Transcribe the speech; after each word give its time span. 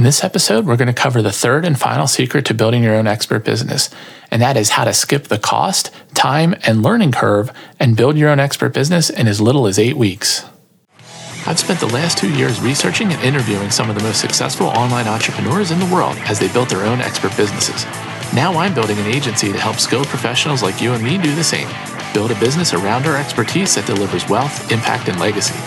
In 0.00 0.04
this 0.04 0.24
episode, 0.24 0.64
we're 0.64 0.78
going 0.78 0.88
to 0.88 0.94
cover 0.94 1.20
the 1.20 1.30
third 1.30 1.66
and 1.66 1.78
final 1.78 2.06
secret 2.06 2.46
to 2.46 2.54
building 2.54 2.82
your 2.82 2.94
own 2.94 3.06
expert 3.06 3.44
business, 3.44 3.90
and 4.30 4.40
that 4.40 4.56
is 4.56 4.70
how 4.70 4.84
to 4.84 4.94
skip 4.94 5.24
the 5.24 5.36
cost, 5.36 5.90
time, 6.14 6.54
and 6.62 6.82
learning 6.82 7.12
curve 7.12 7.52
and 7.78 7.98
build 7.98 8.16
your 8.16 8.30
own 8.30 8.40
expert 8.40 8.72
business 8.72 9.10
in 9.10 9.28
as 9.28 9.42
little 9.42 9.66
as 9.66 9.78
eight 9.78 9.98
weeks. 9.98 10.46
I've 11.46 11.58
spent 11.58 11.80
the 11.80 11.92
last 11.92 12.16
two 12.16 12.34
years 12.34 12.62
researching 12.62 13.12
and 13.12 13.22
interviewing 13.22 13.70
some 13.70 13.90
of 13.90 13.94
the 13.94 14.02
most 14.02 14.22
successful 14.22 14.68
online 14.68 15.06
entrepreneurs 15.06 15.70
in 15.70 15.78
the 15.78 15.94
world 15.94 16.16
as 16.20 16.38
they 16.38 16.50
built 16.50 16.70
their 16.70 16.86
own 16.86 17.02
expert 17.02 17.36
businesses. 17.36 17.84
Now 18.32 18.54
I'm 18.54 18.72
building 18.72 18.96
an 18.96 19.06
agency 19.06 19.52
to 19.52 19.58
help 19.58 19.76
skilled 19.76 20.06
professionals 20.06 20.62
like 20.62 20.80
you 20.80 20.94
and 20.94 21.04
me 21.04 21.18
do 21.18 21.34
the 21.34 21.44
same. 21.44 21.68
Build 22.14 22.30
a 22.30 22.40
business 22.40 22.72
around 22.72 23.04
our 23.04 23.18
expertise 23.18 23.74
that 23.74 23.84
delivers 23.84 24.26
wealth, 24.30 24.72
impact, 24.72 25.10
and 25.10 25.20
legacy. 25.20 25.60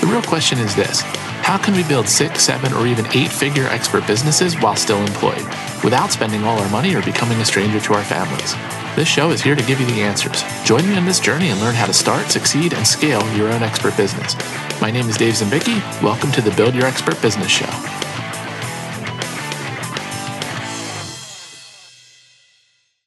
The 0.00 0.08
real 0.08 0.22
question 0.22 0.58
is 0.58 0.74
this 0.74 1.04
how 1.46 1.56
can 1.56 1.76
we 1.76 1.84
build 1.84 2.08
six, 2.08 2.42
seven, 2.42 2.72
or 2.72 2.88
even 2.88 3.06
eight 3.14 3.30
figure 3.30 3.68
expert 3.68 4.04
businesses 4.04 4.60
while 4.60 4.74
still 4.74 4.98
employed, 4.98 5.46
without 5.84 6.10
spending 6.10 6.42
all 6.42 6.58
our 6.58 6.68
money 6.70 6.92
or 6.92 7.02
becoming 7.02 7.38
a 7.38 7.44
stranger 7.44 7.78
to 7.78 7.94
our 7.94 8.02
families? 8.02 8.56
This 8.96 9.06
show 9.06 9.30
is 9.30 9.40
here 9.40 9.54
to 9.54 9.62
give 9.62 9.78
you 9.78 9.86
the 9.86 10.02
answers. 10.02 10.42
Join 10.64 10.84
me 10.88 10.96
on 10.96 11.06
this 11.06 11.20
journey 11.20 11.50
and 11.50 11.60
learn 11.60 11.76
how 11.76 11.86
to 11.86 11.92
start, 11.92 12.32
succeed, 12.32 12.74
and 12.74 12.84
scale 12.84 13.22
your 13.36 13.52
own 13.52 13.62
expert 13.62 13.96
business. 13.96 14.34
My 14.80 14.90
name 14.90 15.08
is 15.08 15.16
Dave 15.16 15.34
Zimbicki. 15.34 15.80
Welcome 16.02 16.32
to 16.32 16.40
the 16.40 16.50
Build 16.50 16.74
Your 16.74 16.86
Expert 16.86 17.22
Business 17.22 17.48
Show. 17.48 17.70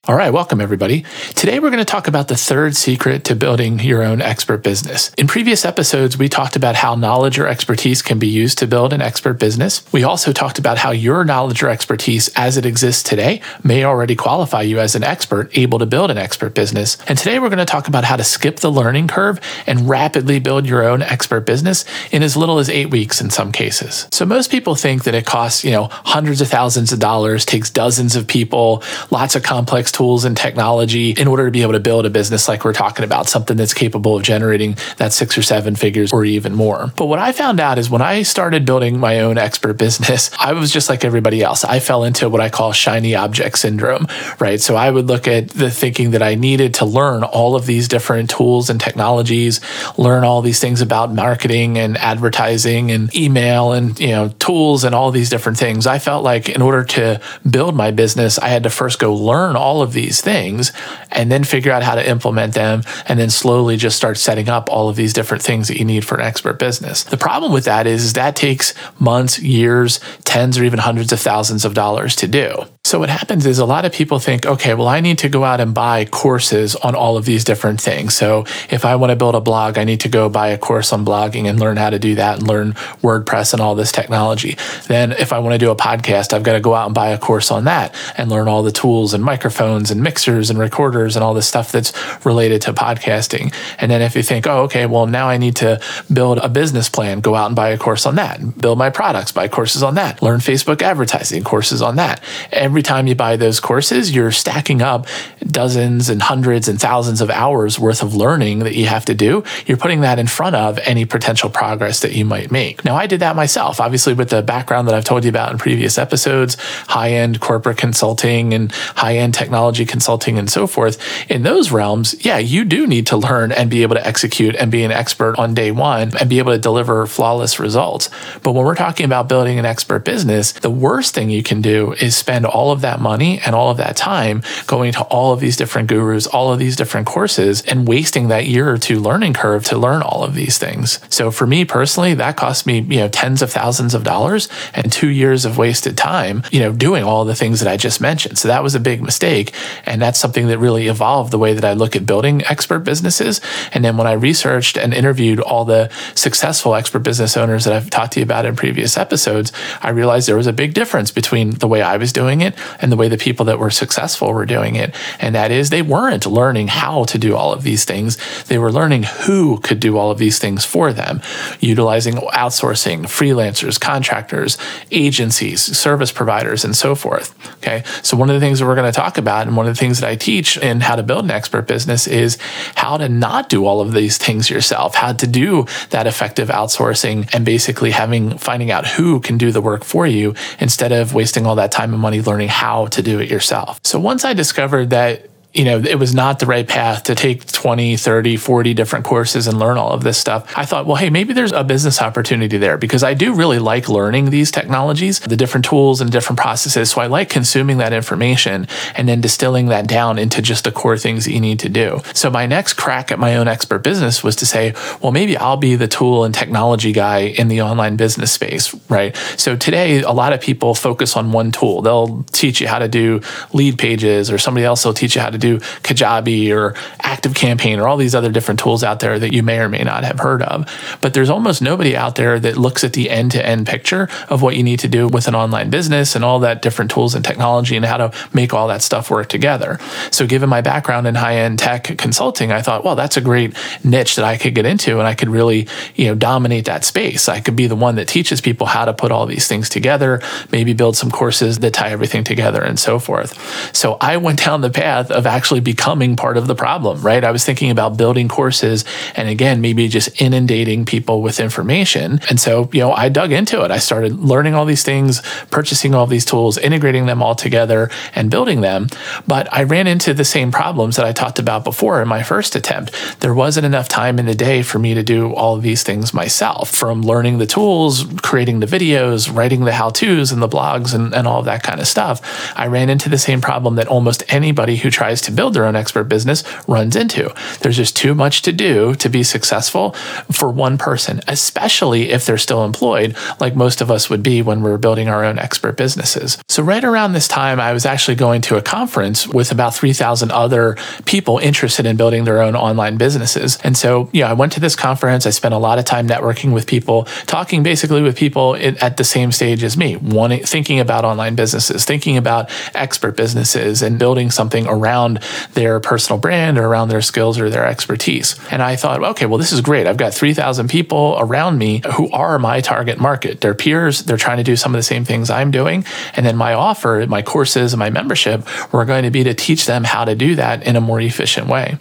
All 0.10 0.16
right, 0.16 0.34
welcome 0.34 0.60
everybody. 0.60 1.06
Today 1.36 1.60
we're 1.60 1.70
going 1.70 1.78
to 1.78 1.86
talk 1.86 2.08
about 2.08 2.30
the 2.30 2.36
third 2.36 2.76
secret 2.76 3.26
to 3.26 3.36
building 3.36 3.78
your 3.78 4.02
own 4.02 4.24
expert 4.24 4.64
business. 4.64 5.14
In 5.20 5.28
previous 5.28 5.66
episodes, 5.66 6.18
we 6.18 6.28
talked 6.28 6.56
about 6.56 6.74
how 6.74 6.96
knowledge 6.96 7.38
or 7.38 7.46
expertise 7.46 8.02
can 8.02 8.18
be 8.18 8.26
used 8.26 8.58
to 8.58 8.66
build 8.66 8.92
an 8.92 9.04
expert 9.04 9.36
business. 9.36 9.84
We 9.94 10.04
also 10.04 10.34
talked 10.34 10.58
about 10.58 10.80
how 10.80 10.90
your 10.90 11.24
knowledge 11.26 11.62
or 11.62 11.70
expertise 11.70 12.28
as 12.36 12.58
it 12.58 12.66
exists 12.66 13.04
today 13.04 13.44
may 13.64 13.84
already 13.84 14.16
qualify 14.16 14.64
you 14.64 14.80
as 14.80 14.96
an 14.96 15.04
expert 15.04 15.56
able 15.56 15.78
to 15.78 15.86
build 15.86 16.10
an 16.10 16.18
expert 16.18 16.56
business. 16.56 16.98
And 17.08 17.16
today 17.16 17.38
we're 17.38 17.50
going 17.50 17.60
to 17.60 17.66
talk 17.66 17.88
about 17.88 18.04
how 18.04 18.16
to 18.16 18.24
skip 18.24 18.62
the 18.62 18.72
learning 18.72 19.10
curve 19.10 19.40
and 19.68 19.88
rapidly 19.88 20.40
build 20.40 20.66
your 20.66 20.90
own 20.90 21.04
expert 21.04 21.42
business 21.42 21.86
in 22.12 22.24
as 22.24 22.36
little 22.36 22.58
as 22.58 22.68
eight 22.68 22.90
weeks 22.90 23.22
in 23.22 23.30
some 23.30 23.52
cases. 23.52 24.08
So 24.12 24.26
most 24.26 24.50
people 24.50 24.74
think 24.74 25.04
that 25.04 25.14
it 25.14 25.28
costs, 25.28 25.64
you 25.64 25.70
know, 25.70 25.90
hundreds 25.92 26.42
of 26.42 26.48
thousands 26.48 26.92
of 26.92 26.98
dollars, 26.98 27.46
takes 27.46 27.70
dozens 27.70 28.16
of 28.16 28.26
people, 28.26 28.82
lots 29.12 29.36
of 29.36 29.44
complex 29.44 29.92
tools 30.00 30.24
and 30.24 30.38
technology 30.38 31.12
in 31.12 31.28
order 31.28 31.44
to 31.44 31.52
be 31.52 31.62
able 31.62 31.74
to 31.74 31.80
build 31.82 32.06
a 32.06 32.10
business 32.10 32.48
like 32.48 32.64
we're 32.64 32.72
talking 32.72 33.04
about, 33.04 33.28
something 33.28 33.58
that's 33.58 33.74
capable 33.74 34.16
of 34.16 34.24
generating 34.24 34.78
that 34.96 35.12
six 35.12 35.38
or 35.38 35.42
seven 35.42 35.76
figures 35.76 36.14
or 36.14 36.24
even 36.24 36.56
more. 36.56 36.94
But 36.96 37.08
what 37.08 37.20
I 37.20 37.34
found 37.34 37.60
out 37.60 37.78
is 37.78 37.90
when 37.90 38.02
I 38.02 38.22
started 38.22 38.66
building 38.66 38.98
my 38.98 39.20
own 39.20 39.38
expert 39.38 39.74
business, 39.74 40.32
I 40.40 40.54
was 40.54 40.72
just 40.72 40.88
like 40.88 41.04
everybody 41.04 41.44
else. 41.44 41.66
I 41.66 41.82
fell 41.82 42.06
into 42.06 42.30
what 42.30 42.40
I 42.40 42.48
call 42.50 42.72
shiny 42.72 43.14
object 43.14 43.60
syndrome, 43.60 44.08
right? 44.40 44.62
So 44.62 44.78
I 44.78 44.90
would 44.90 45.08
look 45.08 45.28
at 45.28 45.50
the 45.50 45.70
thinking 45.70 46.12
that 46.12 46.24
I 46.24 46.36
needed 46.36 46.76
to 46.76 46.86
learn 46.86 47.26
all 47.26 47.58
of 47.58 47.66
these 47.66 47.90
different 47.90 48.30
tools 48.30 48.70
and 48.70 48.80
technologies, 48.80 49.60
learn 49.98 50.24
all 50.24 50.42
these 50.42 50.62
things 50.62 50.80
about 50.80 51.14
marketing 51.14 51.78
and 51.78 51.98
advertising 51.98 52.90
and 52.90 53.14
email 53.14 53.74
and, 53.74 54.00
you 54.00 54.12
know, 54.12 54.30
tools 54.40 54.86
and 54.86 54.96
all 54.96 55.12
these 55.12 55.30
different 55.30 55.58
things. 55.58 55.86
I 55.86 56.00
felt 56.00 56.24
like 56.24 56.48
in 56.48 56.62
order 56.62 56.86
to 56.86 57.20
build 57.50 57.76
my 57.76 57.92
business, 57.92 58.40
I 58.40 58.48
had 58.48 58.64
to 58.64 58.70
first 58.70 58.98
go 58.98 59.14
learn 59.14 59.58
all 59.58 59.82
of 59.82 59.89
of 59.90 59.94
these 59.94 60.22
things 60.22 60.72
and 61.12 61.32
then 61.32 61.44
figure 61.44 61.72
out 61.72 61.82
how 61.82 61.96
to 61.96 62.08
implement 62.08 62.54
them 62.54 62.84
and 63.08 63.20
then 63.20 63.30
slowly 63.30 63.76
just 63.76 63.98
start 63.98 64.18
setting 64.18 64.48
up 64.48 64.70
all 64.70 64.88
of 64.88 64.96
these 64.96 65.14
different 65.14 65.44
things 65.44 65.68
that 65.68 65.78
you 65.80 65.86
need 65.86 66.06
for 66.06 66.16
an 66.16 66.26
expert 66.26 66.60
business. 66.60 67.04
The 67.04 67.18
problem 67.18 67.52
with 67.52 67.66
that 67.66 67.88
is 67.88 68.14
that 68.14 68.36
takes 68.36 68.74
months, 69.00 69.40
years, 69.40 70.00
tens 70.24 70.58
or 70.58 70.64
even 70.64 70.80
hundreds 70.80 71.12
of 71.12 71.20
thousands 71.20 71.66
of 71.66 71.74
dollars 71.74 72.16
to 72.18 72.28
do. 72.28 72.66
So 72.86 72.98
what 72.98 73.10
happens 73.10 73.46
is 73.46 73.60
a 73.60 73.66
lot 73.66 73.86
of 73.86 73.92
people 73.92 74.18
think, 74.20 74.46
okay, 74.48 74.74
well, 74.74 74.88
I 74.88 75.00
need 75.00 75.20
to 75.20 75.30
go 75.30 75.44
out 75.44 75.60
and 75.60 75.76
buy 75.76 76.06
courses 76.06 76.76
on 76.78 76.96
all 76.96 77.18
of 77.18 77.26
these 77.26 77.44
different 77.44 77.80
things. 77.80 78.16
So 78.16 78.46
if 78.72 78.84
I 78.84 78.96
want 78.96 79.12
to 79.12 79.16
build 79.16 79.36
a 79.36 79.42
blog, 79.42 79.78
I 79.78 79.84
need 79.84 80.00
to 80.00 80.10
go 80.10 80.28
buy 80.28 80.48
a 80.48 80.58
course 80.58 80.92
on 80.92 81.06
blogging 81.06 81.48
and 81.48 81.60
learn 81.60 81.78
how 81.78 81.92
to 81.92 82.00
do 82.00 82.16
that 82.16 82.40
and 82.40 82.48
learn 82.48 82.74
WordPress 83.04 83.54
and 83.54 83.62
all 83.62 83.76
this 83.76 83.92
technology. 83.92 84.58
Then 84.88 85.12
if 85.12 85.34
I 85.34 85.40
want 85.40 85.54
to 85.54 85.60
do 85.60 85.70
a 85.70 85.76
podcast, 85.76 86.34
I've 86.34 86.42
got 86.42 86.54
to 86.54 86.62
go 86.62 86.74
out 86.74 86.88
and 86.88 86.96
buy 86.96 87.10
a 87.10 87.18
course 87.20 87.52
on 87.52 87.66
that 87.66 87.94
and 88.18 88.30
learn 88.30 88.48
all 88.48 88.64
the 88.64 88.72
tools 88.72 89.14
and 89.14 89.24
microphones 89.24 89.92
and 89.92 90.02
mixers 90.02 90.50
and 90.50 90.58
recorders 90.58 91.16
and 91.16 91.24
all 91.24 91.36
the 91.36 91.44
stuff 91.44 91.72
that's 91.72 91.94
related 92.26 92.62
to 92.64 92.74
podcasting. 92.74 93.54
And 93.78 93.92
then 93.92 94.02
if 94.02 94.16
you 94.16 94.24
think, 94.24 94.48
oh, 94.48 94.64
okay, 94.64 94.88
well, 94.88 95.06
now 95.06 95.28
I 95.30 95.38
need 95.38 95.58
to 95.58 95.80
build 96.12 96.40
a 96.40 96.50
business 96.50 96.90
plan, 96.90 97.20
go 97.20 97.36
out 97.36 97.48
and 97.48 97.56
buy 97.56 97.70
a 97.70 97.78
course 97.78 98.08
on 98.08 98.16
that, 98.16 98.58
build 98.58 98.80
my 98.80 98.90
products, 98.90 99.32
buy 99.32 99.48
courses 99.48 99.84
on 99.84 99.94
that, 99.96 100.24
learn 100.24 100.40
Facebook 100.40 100.82
advertising, 100.82 101.44
courses 101.44 101.84
on 101.84 101.98
that. 101.98 102.24
Every 102.70 102.84
time 102.84 103.08
you 103.08 103.16
buy 103.16 103.36
those 103.36 103.60
courses, 103.60 104.14
you're 104.14 104.30
stacking 104.30 104.80
up 104.80 105.08
dozens 105.40 106.08
and 106.08 106.22
hundreds 106.22 106.68
and 106.68 106.80
thousands 106.80 107.20
of 107.20 107.32
hours 107.32 107.80
worth 107.80 108.04
of 108.04 108.14
learning 108.14 108.60
that 108.60 108.76
you 108.76 108.86
have 108.86 109.04
to 109.06 109.16
do. 109.16 109.44
You're 109.66 109.76
putting 109.76 110.02
that 110.02 110.20
in 110.20 110.28
front 110.28 110.56
of 110.56 110.78
any 110.86 111.04
potential 111.04 111.50
progress 111.50 112.02
that 112.02 112.12
you 112.12 112.26
might 112.26 112.52
make. 112.52 112.86
Now, 112.86 112.96
I 112.96 113.08
did 113.08 113.22
that 113.22 113.36
myself, 113.36 113.80
obviously, 113.80 114.14
with 114.14 114.30
the 114.30 114.44
background 114.44 114.88
that 114.88 114.94
I've 114.94 115.04
told 115.04 115.24
you 115.24 115.30
about 115.30 115.52
in 115.52 115.58
previous 115.58 115.98
episodes 115.98 116.58
high 116.90 117.10
end 117.10 117.40
corporate 117.40 117.78
consulting 117.78 118.54
and 118.54 118.72
high 118.72 119.18
end 119.18 119.34
technology 119.34 119.84
consulting 119.84 120.38
and 120.38 120.48
so 120.48 120.68
forth. 120.68 121.00
In 121.28 121.42
those 121.42 121.72
realms, 121.72 122.24
yeah, 122.24 122.38
you 122.38 122.66
do 122.66 122.86
need 122.86 123.08
to 123.08 123.18
learn 123.18 123.52
and 123.52 123.72
be 123.72 123.82
able 123.82 123.96
to 123.96 124.06
execute 124.06 124.56
and 124.58 124.72
be 124.72 124.84
an 124.84 124.92
expert 124.92 125.40
on 125.40 125.56
day 125.56 125.72
one 125.72 126.16
and 126.20 126.30
be 126.30 126.38
able 126.38 126.52
to 126.52 126.60
deliver 126.60 127.08
flawless 127.08 127.60
results. 127.60 128.12
But 128.44 128.52
when 128.52 128.64
we're 128.64 128.76
talking 128.76 129.08
about 129.08 129.28
building 129.28 129.58
an 129.58 129.66
expert 129.66 130.06
business, 130.06 130.52
the 130.52 130.70
worst 130.70 131.16
thing 131.16 131.32
you 131.32 131.42
can 131.42 131.64
do 131.64 131.94
is 131.94 132.16
spend 132.16 132.46
all 132.46 132.59
all 132.60 132.72
of 132.72 132.82
that 132.82 133.00
money 133.00 133.40
and 133.46 133.56
all 133.56 133.72
of 133.72 133.78
that 133.78 133.96
time 133.96 134.44
going 134.68 134.92
to 134.92 135.02
all 135.04 135.32
of 135.32 135.40
these 135.40 135.56
different 135.56 135.88
gurus, 135.88 136.28
all 136.28 136.52
of 136.52 136.60
these 136.60 136.76
different 136.76 137.08
courses, 137.08 137.62
and 137.62 137.88
wasting 137.88 138.28
that 138.28 138.48
year 138.48 138.70
or 138.70 138.78
two 138.78 139.00
learning 139.00 139.34
curve 139.34 139.64
to 139.64 139.78
learn 139.78 140.02
all 140.02 140.26
of 140.26 140.36
these 140.36 140.58
things. 140.58 141.00
So 141.10 141.32
for 141.32 141.48
me 141.48 141.64
personally, 141.64 142.14
that 142.16 142.36
cost 142.36 142.68
me, 142.68 142.80
you 142.82 142.98
know, 142.98 143.08
tens 143.08 143.42
of 143.42 143.50
thousands 143.50 143.94
of 143.94 144.04
dollars 144.04 144.50
and 144.74 144.92
two 144.92 145.08
years 145.08 145.46
of 145.46 145.58
wasted 145.58 145.98
time, 145.98 146.44
you 146.52 146.60
know, 146.60 146.74
doing 146.74 147.02
all 147.02 147.24
the 147.24 147.34
things 147.34 147.62
that 147.62 147.72
I 147.72 147.78
just 147.78 148.02
mentioned. 148.02 148.38
So 148.38 148.50
that 148.50 148.62
was 148.62 148.76
a 148.76 148.80
big 148.80 149.02
mistake. 149.02 149.54
And 149.86 150.02
that's 150.02 150.20
something 150.20 150.48
that 150.48 150.60
really 150.60 150.88
evolved 150.88 151.32
the 151.32 151.40
way 151.40 151.54
that 151.54 151.64
I 151.64 151.72
look 151.72 151.96
at 151.96 152.06
building 152.06 152.44
expert 152.46 152.80
businesses. 152.80 153.40
And 153.74 153.86
then 153.86 153.96
when 153.96 154.06
I 154.06 154.12
researched 154.12 154.78
and 154.78 154.94
interviewed 154.94 155.40
all 155.40 155.64
the 155.64 155.90
successful 156.14 156.76
expert 156.76 157.00
business 157.00 157.38
owners 157.38 157.64
that 157.64 157.74
I've 157.74 157.90
talked 157.90 158.14
to 158.14 158.20
you 158.20 158.26
about 158.26 158.46
in 158.46 158.58
previous 158.58 158.98
episodes, 158.98 159.54
I 159.82 159.92
realized 159.92 160.28
there 160.28 160.36
was 160.36 160.48
a 160.48 160.54
big 160.54 160.74
difference 160.74 161.10
between 161.10 161.52
the 161.52 161.68
way 161.68 161.82
I 161.82 161.96
was 161.96 162.12
doing 162.12 162.42
it 162.42 162.49
and 162.82 162.92
the 162.92 162.96
way 162.96 163.08
the 163.08 163.18
people 163.18 163.46
that 163.46 163.60
were 163.60 163.70
successful 163.70 164.34
were 164.34 164.46
doing 164.46 164.76
it. 164.76 164.96
And 165.20 165.36
that 165.36 165.52
is 165.52 165.70
they 165.70 165.82
weren't 165.82 166.26
learning 166.26 166.68
how 166.68 167.06
to 167.06 167.18
do 167.18 167.36
all 167.36 167.52
of 167.52 167.64
these 167.64 167.86
things. 167.86 168.18
They 168.46 168.58
were 168.58 168.72
learning 168.72 169.04
who 169.04 169.60
could 169.60 169.80
do 169.80 169.98
all 169.98 170.12
of 170.12 170.18
these 170.18 170.40
things 170.40 170.66
for 170.66 170.94
them, 170.94 171.22
utilizing 171.60 172.16
outsourcing, 172.16 173.04
freelancers, 173.04 173.80
contractors, 173.80 174.58
agencies, 174.92 175.62
service 175.62 176.12
providers, 176.12 176.64
and 176.64 176.76
so 176.76 176.96
forth. 176.96 177.36
Okay. 177.58 177.84
So 178.04 178.16
one 178.18 178.30
of 178.30 178.36
the 178.36 178.40
things 178.40 178.60
that 178.60 178.66
we're 178.66 178.76
going 178.76 178.92
to 178.92 178.96
talk 178.96 179.18
about 179.18 179.48
and 179.48 179.56
one 179.56 179.68
of 179.68 179.76
the 179.76 179.80
things 179.80 180.00
that 180.00 180.10
I 180.10 180.16
teach 180.16 180.58
in 180.58 180.82
how 180.82 180.96
to 180.96 181.04
build 181.04 181.26
an 181.26 181.32
expert 181.32 181.68
business 181.68 182.08
is 182.08 182.38
how 182.76 182.98
to 182.98 183.10
not 183.10 183.50
do 183.50 183.66
all 183.66 183.82
of 183.82 183.94
these 183.94 184.18
things 184.18 184.50
yourself, 184.50 184.96
how 184.96 185.14
to 185.14 185.28
do 185.28 185.66
that 185.90 186.08
effective 186.08 186.50
outsourcing 186.50 187.30
and 187.34 187.46
basically 187.46 187.92
having 187.92 188.38
finding 188.38 188.72
out 188.72 188.88
who 188.88 189.20
can 189.20 189.38
do 189.38 189.52
the 189.52 189.62
work 189.62 189.84
for 189.84 190.08
you 190.08 190.34
instead 190.60 190.92
of 190.92 191.14
wasting 191.14 191.46
all 191.46 191.56
that 191.56 191.72
time 191.72 191.94
and 191.94 192.02
money 192.02 192.22
learning 192.22 192.39
how 192.48 192.88
to 192.88 193.02
do 193.02 193.20
it 193.20 193.30
yourself. 193.30 193.80
So 193.84 194.00
once 194.00 194.26
I 194.26 194.34
discovered 194.34 194.90
that 194.92 195.30
you 195.54 195.64
know, 195.64 195.80
it 195.80 195.98
was 195.98 196.14
not 196.14 196.38
the 196.38 196.46
right 196.46 196.68
path 196.68 197.04
to 197.04 197.16
take 197.16 197.44
20, 197.52 197.98
30, 197.98 198.38
40 198.38 198.74
different 198.76 199.04
courses 199.04 199.48
and 199.48 199.58
learn 199.58 199.80
all 199.80 199.92
of 199.92 200.04
this 200.04 200.18
stuff. 200.18 200.52
I 200.56 200.64
thought, 200.64 200.86
well, 200.86 200.98
hey, 200.98 201.10
maybe 201.10 201.34
there's 201.34 201.52
a 201.52 201.64
business 201.64 202.04
opportunity 202.04 202.60
there 202.60 202.78
because 202.78 203.04
I 203.04 203.16
do 203.16 203.34
really 203.34 203.58
like 203.58 203.90
learning 203.90 204.30
these 204.30 204.52
technologies, 204.52 205.20
the 205.20 205.36
different 205.36 205.66
tools 205.66 206.02
and 206.02 206.12
different 206.12 206.38
processes. 206.40 206.92
So 206.92 207.02
I 207.02 207.08
like 207.08 207.30
consuming 207.30 207.78
that 207.78 207.94
information 207.94 208.68
and 208.96 209.10
then 209.10 209.22
distilling 209.22 209.68
that 209.68 209.88
down 209.88 210.20
into 210.20 210.40
just 210.44 210.66
the 210.66 210.72
core 210.72 211.00
things 211.00 211.26
that 211.26 211.32
you 211.32 211.42
need 211.42 211.58
to 211.60 211.70
do. 211.70 212.00
So 212.14 212.30
my 212.30 212.46
next 212.46 212.74
crack 212.74 213.12
at 213.12 213.18
my 213.18 213.36
own 213.36 213.48
expert 213.48 213.80
business 213.80 214.24
was 214.24 214.36
to 214.38 214.46
say, 214.46 214.76
well, 215.02 215.12
maybe 215.12 215.36
I'll 215.36 215.58
be 215.58 215.76
the 215.76 215.88
tool 215.88 216.26
and 216.26 216.34
technology 216.34 216.92
guy 216.92 217.22
in 217.22 217.48
the 217.48 217.64
online 217.64 217.96
business 217.96 218.32
space, 218.32 218.76
right? 218.88 219.16
So 219.36 219.56
today, 219.56 220.04
a 220.04 220.12
lot 220.12 220.32
of 220.32 220.42
people 220.42 220.76
focus 220.76 221.18
on 221.18 221.32
one 221.32 221.52
tool. 221.52 221.82
They'll 221.82 222.24
teach 222.32 222.62
you 222.62 222.68
how 222.68 222.78
to 222.78 222.88
do 222.88 223.22
lead 223.52 223.80
pages 223.80 224.30
or 224.30 224.38
somebody 224.38 224.64
else 224.64 224.86
will 224.86 224.94
teach 224.94 225.16
you 225.16 225.22
how 225.22 225.32
to 225.32 225.39
do 225.40 225.60
Kajabi 225.60 226.54
or 226.56 226.76
Active 227.02 227.34
Campaign 227.34 227.80
or 227.80 227.88
all 227.88 227.98
these 227.98 228.16
other 228.16 228.32
different 228.32 228.60
tools 228.60 228.84
out 228.84 229.00
there 229.00 229.18
that 229.20 229.34
you 229.34 229.44
may 229.44 229.60
or 229.60 229.70
may 229.70 229.84
not 229.84 230.04
have 230.04 230.20
heard 230.20 230.42
of. 230.42 230.68
But 231.02 231.14
there's 231.14 231.30
almost 231.30 231.62
nobody 231.62 231.96
out 231.96 232.16
there 232.16 232.40
that 232.40 232.58
looks 232.58 232.84
at 232.84 232.94
the 232.94 233.10
end 233.10 233.32
to 233.32 233.46
end 233.46 233.68
picture 233.68 234.10
of 234.30 234.42
what 234.42 234.56
you 234.56 234.64
need 234.64 234.80
to 234.80 234.88
do 234.88 235.08
with 235.08 235.28
an 235.28 235.36
online 235.36 235.70
business 235.70 236.16
and 236.16 236.24
all 236.24 236.40
that 236.40 236.62
different 236.62 236.92
tools 236.92 237.16
and 237.16 237.24
technology 237.24 237.76
and 237.76 237.86
how 237.86 237.98
to 237.98 238.12
make 238.34 238.54
all 238.54 238.68
that 238.68 238.82
stuff 238.82 239.10
work 239.10 239.28
together. 239.28 239.80
So, 240.12 240.26
given 240.26 240.50
my 240.50 240.62
background 240.62 241.08
in 241.08 241.16
high 241.16 241.38
end 241.38 241.60
tech 241.60 241.98
consulting, 241.98 242.52
I 242.52 242.62
thought, 242.62 242.84
well, 242.84 242.96
that's 242.96 243.18
a 243.18 243.22
great 243.22 243.56
niche 243.84 244.16
that 244.16 244.26
I 244.26 244.38
could 244.38 244.56
get 244.56 244.66
into 244.66 245.00
and 245.00 245.08
I 245.08 245.16
could 245.16 245.30
really, 245.30 245.68
you 245.96 246.08
know, 246.08 246.16
dominate 246.16 246.66
that 246.66 246.84
space. 246.84 247.30
I 247.30 247.40
could 247.40 247.56
be 247.56 247.68
the 247.68 247.76
one 247.76 247.96
that 247.96 248.08
teaches 248.08 248.42
people 248.42 248.68
how 248.68 248.86
to 248.86 248.94
put 248.94 249.12
all 249.12 249.26
these 249.26 249.48
things 249.48 249.70
together, 249.70 250.22
maybe 250.52 250.74
build 250.74 250.96
some 250.98 251.12
courses 251.12 251.60
that 251.60 251.74
tie 251.74 251.90
everything 251.90 252.24
together 252.24 252.62
and 252.62 252.80
so 252.80 253.00
forth. 253.00 253.76
So, 253.76 253.98
I 254.02 254.18
went 254.18 254.44
down 254.44 254.62
the 254.62 254.70
path 254.70 255.12
of 255.12 255.26
actually 255.30 255.60
becoming 255.60 256.16
part 256.16 256.38
of 256.38 256.48
the 256.48 256.56
problem, 256.56 257.02
right? 257.02 257.24
I 257.24 257.32
was 257.32 257.46
thinking 257.46 257.72
about 257.72 257.98
building 257.98 258.28
courses 258.28 258.86
and 259.16 259.30
again, 259.30 259.62
maybe 259.62 259.88
just 259.88 260.22
inundating 260.22 260.86
people 260.86 261.22
with 261.22 261.40
information. 261.40 262.20
And 262.30 262.40
so, 262.40 262.70
you 262.74 262.80
know, 262.82 262.92
I 262.92 263.10
dug 263.10 263.32
into 263.32 263.64
it. 263.64 263.72
I 263.72 263.78
started 263.78 264.20
learning 264.20 264.56
all 264.56 264.66
these 264.66 264.84
things, 264.84 265.22
purchasing 265.52 265.96
all 265.96 266.08
these 266.08 266.26
tools, 266.26 266.58
integrating 266.58 267.06
them 267.06 267.22
all 267.22 267.36
together 267.36 267.90
and 268.16 268.32
building 268.32 268.62
them. 268.62 268.88
But 269.28 269.52
I 269.54 269.64
ran 269.64 269.88
into 269.88 270.14
the 270.14 270.26
same 270.26 270.52
problems 270.52 270.96
that 270.96 271.06
I 271.06 271.12
talked 271.12 271.40
about 271.40 271.64
before 271.64 272.02
in 272.02 272.08
my 272.08 272.24
first 272.24 272.56
attempt. 272.56 272.94
There 273.20 273.34
wasn't 273.34 273.66
enough 273.66 273.88
time 273.88 274.20
in 274.20 274.26
the 274.26 274.36
day 274.36 274.64
for 274.64 274.80
me 274.80 274.94
to 274.94 275.04
do 275.04 275.34
all 275.34 275.56
of 275.56 275.62
these 275.62 275.84
things 275.84 276.14
myself 276.14 276.70
from 276.70 277.02
learning 277.02 277.38
the 277.38 277.46
tools, 277.46 278.06
creating 278.22 278.60
the 278.60 278.66
videos, 278.66 279.34
writing 279.34 279.66
the 279.66 279.74
how 279.74 279.90
to's 279.90 280.32
and 280.32 280.42
the 280.42 280.48
blogs 280.48 280.94
and, 280.94 281.14
and 281.14 281.28
all 281.28 281.40
of 281.40 281.46
that 281.46 281.64
kind 281.64 281.80
of 281.80 281.88
stuff. 281.88 282.22
I 282.56 282.68
ran 282.68 282.90
into 282.90 283.10
the 283.10 283.18
same 283.18 283.42
problem 283.42 283.76
that 283.76 283.88
almost 283.88 284.24
anybody 284.30 284.78
who 284.78 284.90
tries 284.90 285.19
to 285.22 285.32
build 285.32 285.54
their 285.54 285.66
own 285.66 285.76
expert 285.76 286.06
business 286.06 286.44
runs 286.68 286.96
into. 286.96 287.34
There's 287.62 287.78
just 287.78 287.96
too 287.96 288.16
much 288.16 288.42
to 288.44 288.52
do 288.52 288.96
to 288.96 289.10
be 289.10 289.24
successful 289.24 289.92
for 290.32 290.50
one 290.50 290.78
person, 290.78 291.22
especially 291.28 292.12
if 292.12 292.26
they're 292.26 292.38
still 292.38 292.64
employed, 292.64 293.16
like 293.40 293.56
most 293.56 293.82
of 293.82 293.90
us 293.90 294.10
would 294.10 294.24
be 294.24 294.42
when 294.42 294.62
we're 294.62 294.78
building 294.78 295.08
our 295.08 295.24
own 295.24 295.40
expert 295.40 295.78
businesses. 295.78 296.38
So, 296.48 296.64
right 296.64 296.84
around 296.84 297.14
this 297.14 297.28
time, 297.28 297.60
I 297.60 297.74
was 297.74 297.86
actually 297.86 298.16
going 298.16 298.42
to 298.42 298.58
a 298.58 298.62
conference 298.62 299.28
with 299.28 299.52
about 299.52 299.74
3,000 299.74 300.32
other 300.32 300.78
people 301.06 301.38
interested 301.38 301.86
in 301.86 301.98
building 301.98 302.24
their 302.26 302.42
own 302.42 302.56
online 302.56 302.98
businesses. 302.98 303.58
And 303.64 303.76
so, 303.76 304.10
yeah, 304.12 304.30
I 304.30 304.34
went 304.34 304.54
to 304.54 304.60
this 304.60 304.76
conference. 304.76 305.26
I 305.26 305.32
spent 305.32 305.54
a 305.54 305.58
lot 305.58 305.80
of 305.80 305.86
time 305.86 306.08
networking 306.08 306.54
with 306.54 306.68
people, 306.68 307.06
talking 307.26 307.64
basically 307.64 308.02
with 308.02 308.16
people 308.16 308.56
at 308.56 308.98
the 308.98 309.04
same 309.04 309.32
stage 309.32 309.64
as 309.64 309.78
me, 309.78 309.96
wanting, 309.98 310.44
thinking 310.44 310.80
about 310.80 311.06
online 311.06 311.36
businesses, 311.36 311.86
thinking 311.86 312.18
about 312.18 312.50
expert 312.76 313.16
businesses, 313.16 313.82
and 313.82 313.98
building 313.98 314.30
something 314.30 314.68
around 314.68 315.09
their 315.54 315.80
personal 315.80 316.20
brand 316.20 316.58
or 316.58 316.66
around 316.68 316.90
their 316.90 317.02
skills 317.02 317.40
or 317.40 317.50
their 317.50 317.66
expertise. 317.66 318.40
And 318.52 318.62
I 318.62 318.76
thought, 318.76 319.04
okay, 319.04 319.26
well, 319.26 319.38
this 319.38 319.52
is 319.52 319.62
great. 319.62 319.88
I've 319.88 319.98
got 319.98 320.14
3,000 320.14 320.70
people 320.70 321.16
around 321.20 321.58
me 321.58 321.82
who 321.96 322.10
are 322.12 322.38
my 322.40 322.62
target 322.62 323.00
market. 323.00 323.42
They're 323.42 323.56
peers. 323.56 324.04
They're 324.04 324.18
trying 324.18 324.38
to 324.38 324.44
do 324.44 324.56
some 324.56 324.74
of 324.74 324.80
the 324.80 324.84
same 324.84 325.06
things 325.06 325.30
I'm 325.30 325.52
doing. 325.52 325.86
And 326.16 326.26
then 326.26 326.38
my 326.38 326.54
offer, 326.54 327.06
my 327.08 327.22
courses, 327.22 327.76
my 327.76 327.90
membership 327.90 328.46
were 328.74 328.86
going 328.86 329.04
to 329.04 329.12
be 329.12 329.24
to 329.24 329.34
teach 329.34 329.66
them 329.66 329.84
how 329.84 330.06
to 330.06 330.16
do 330.16 330.36
that 330.36 330.66
in 330.66 330.76
a 330.76 330.82
more 330.82 331.00
efficient 331.00 331.48
way. 331.48 331.78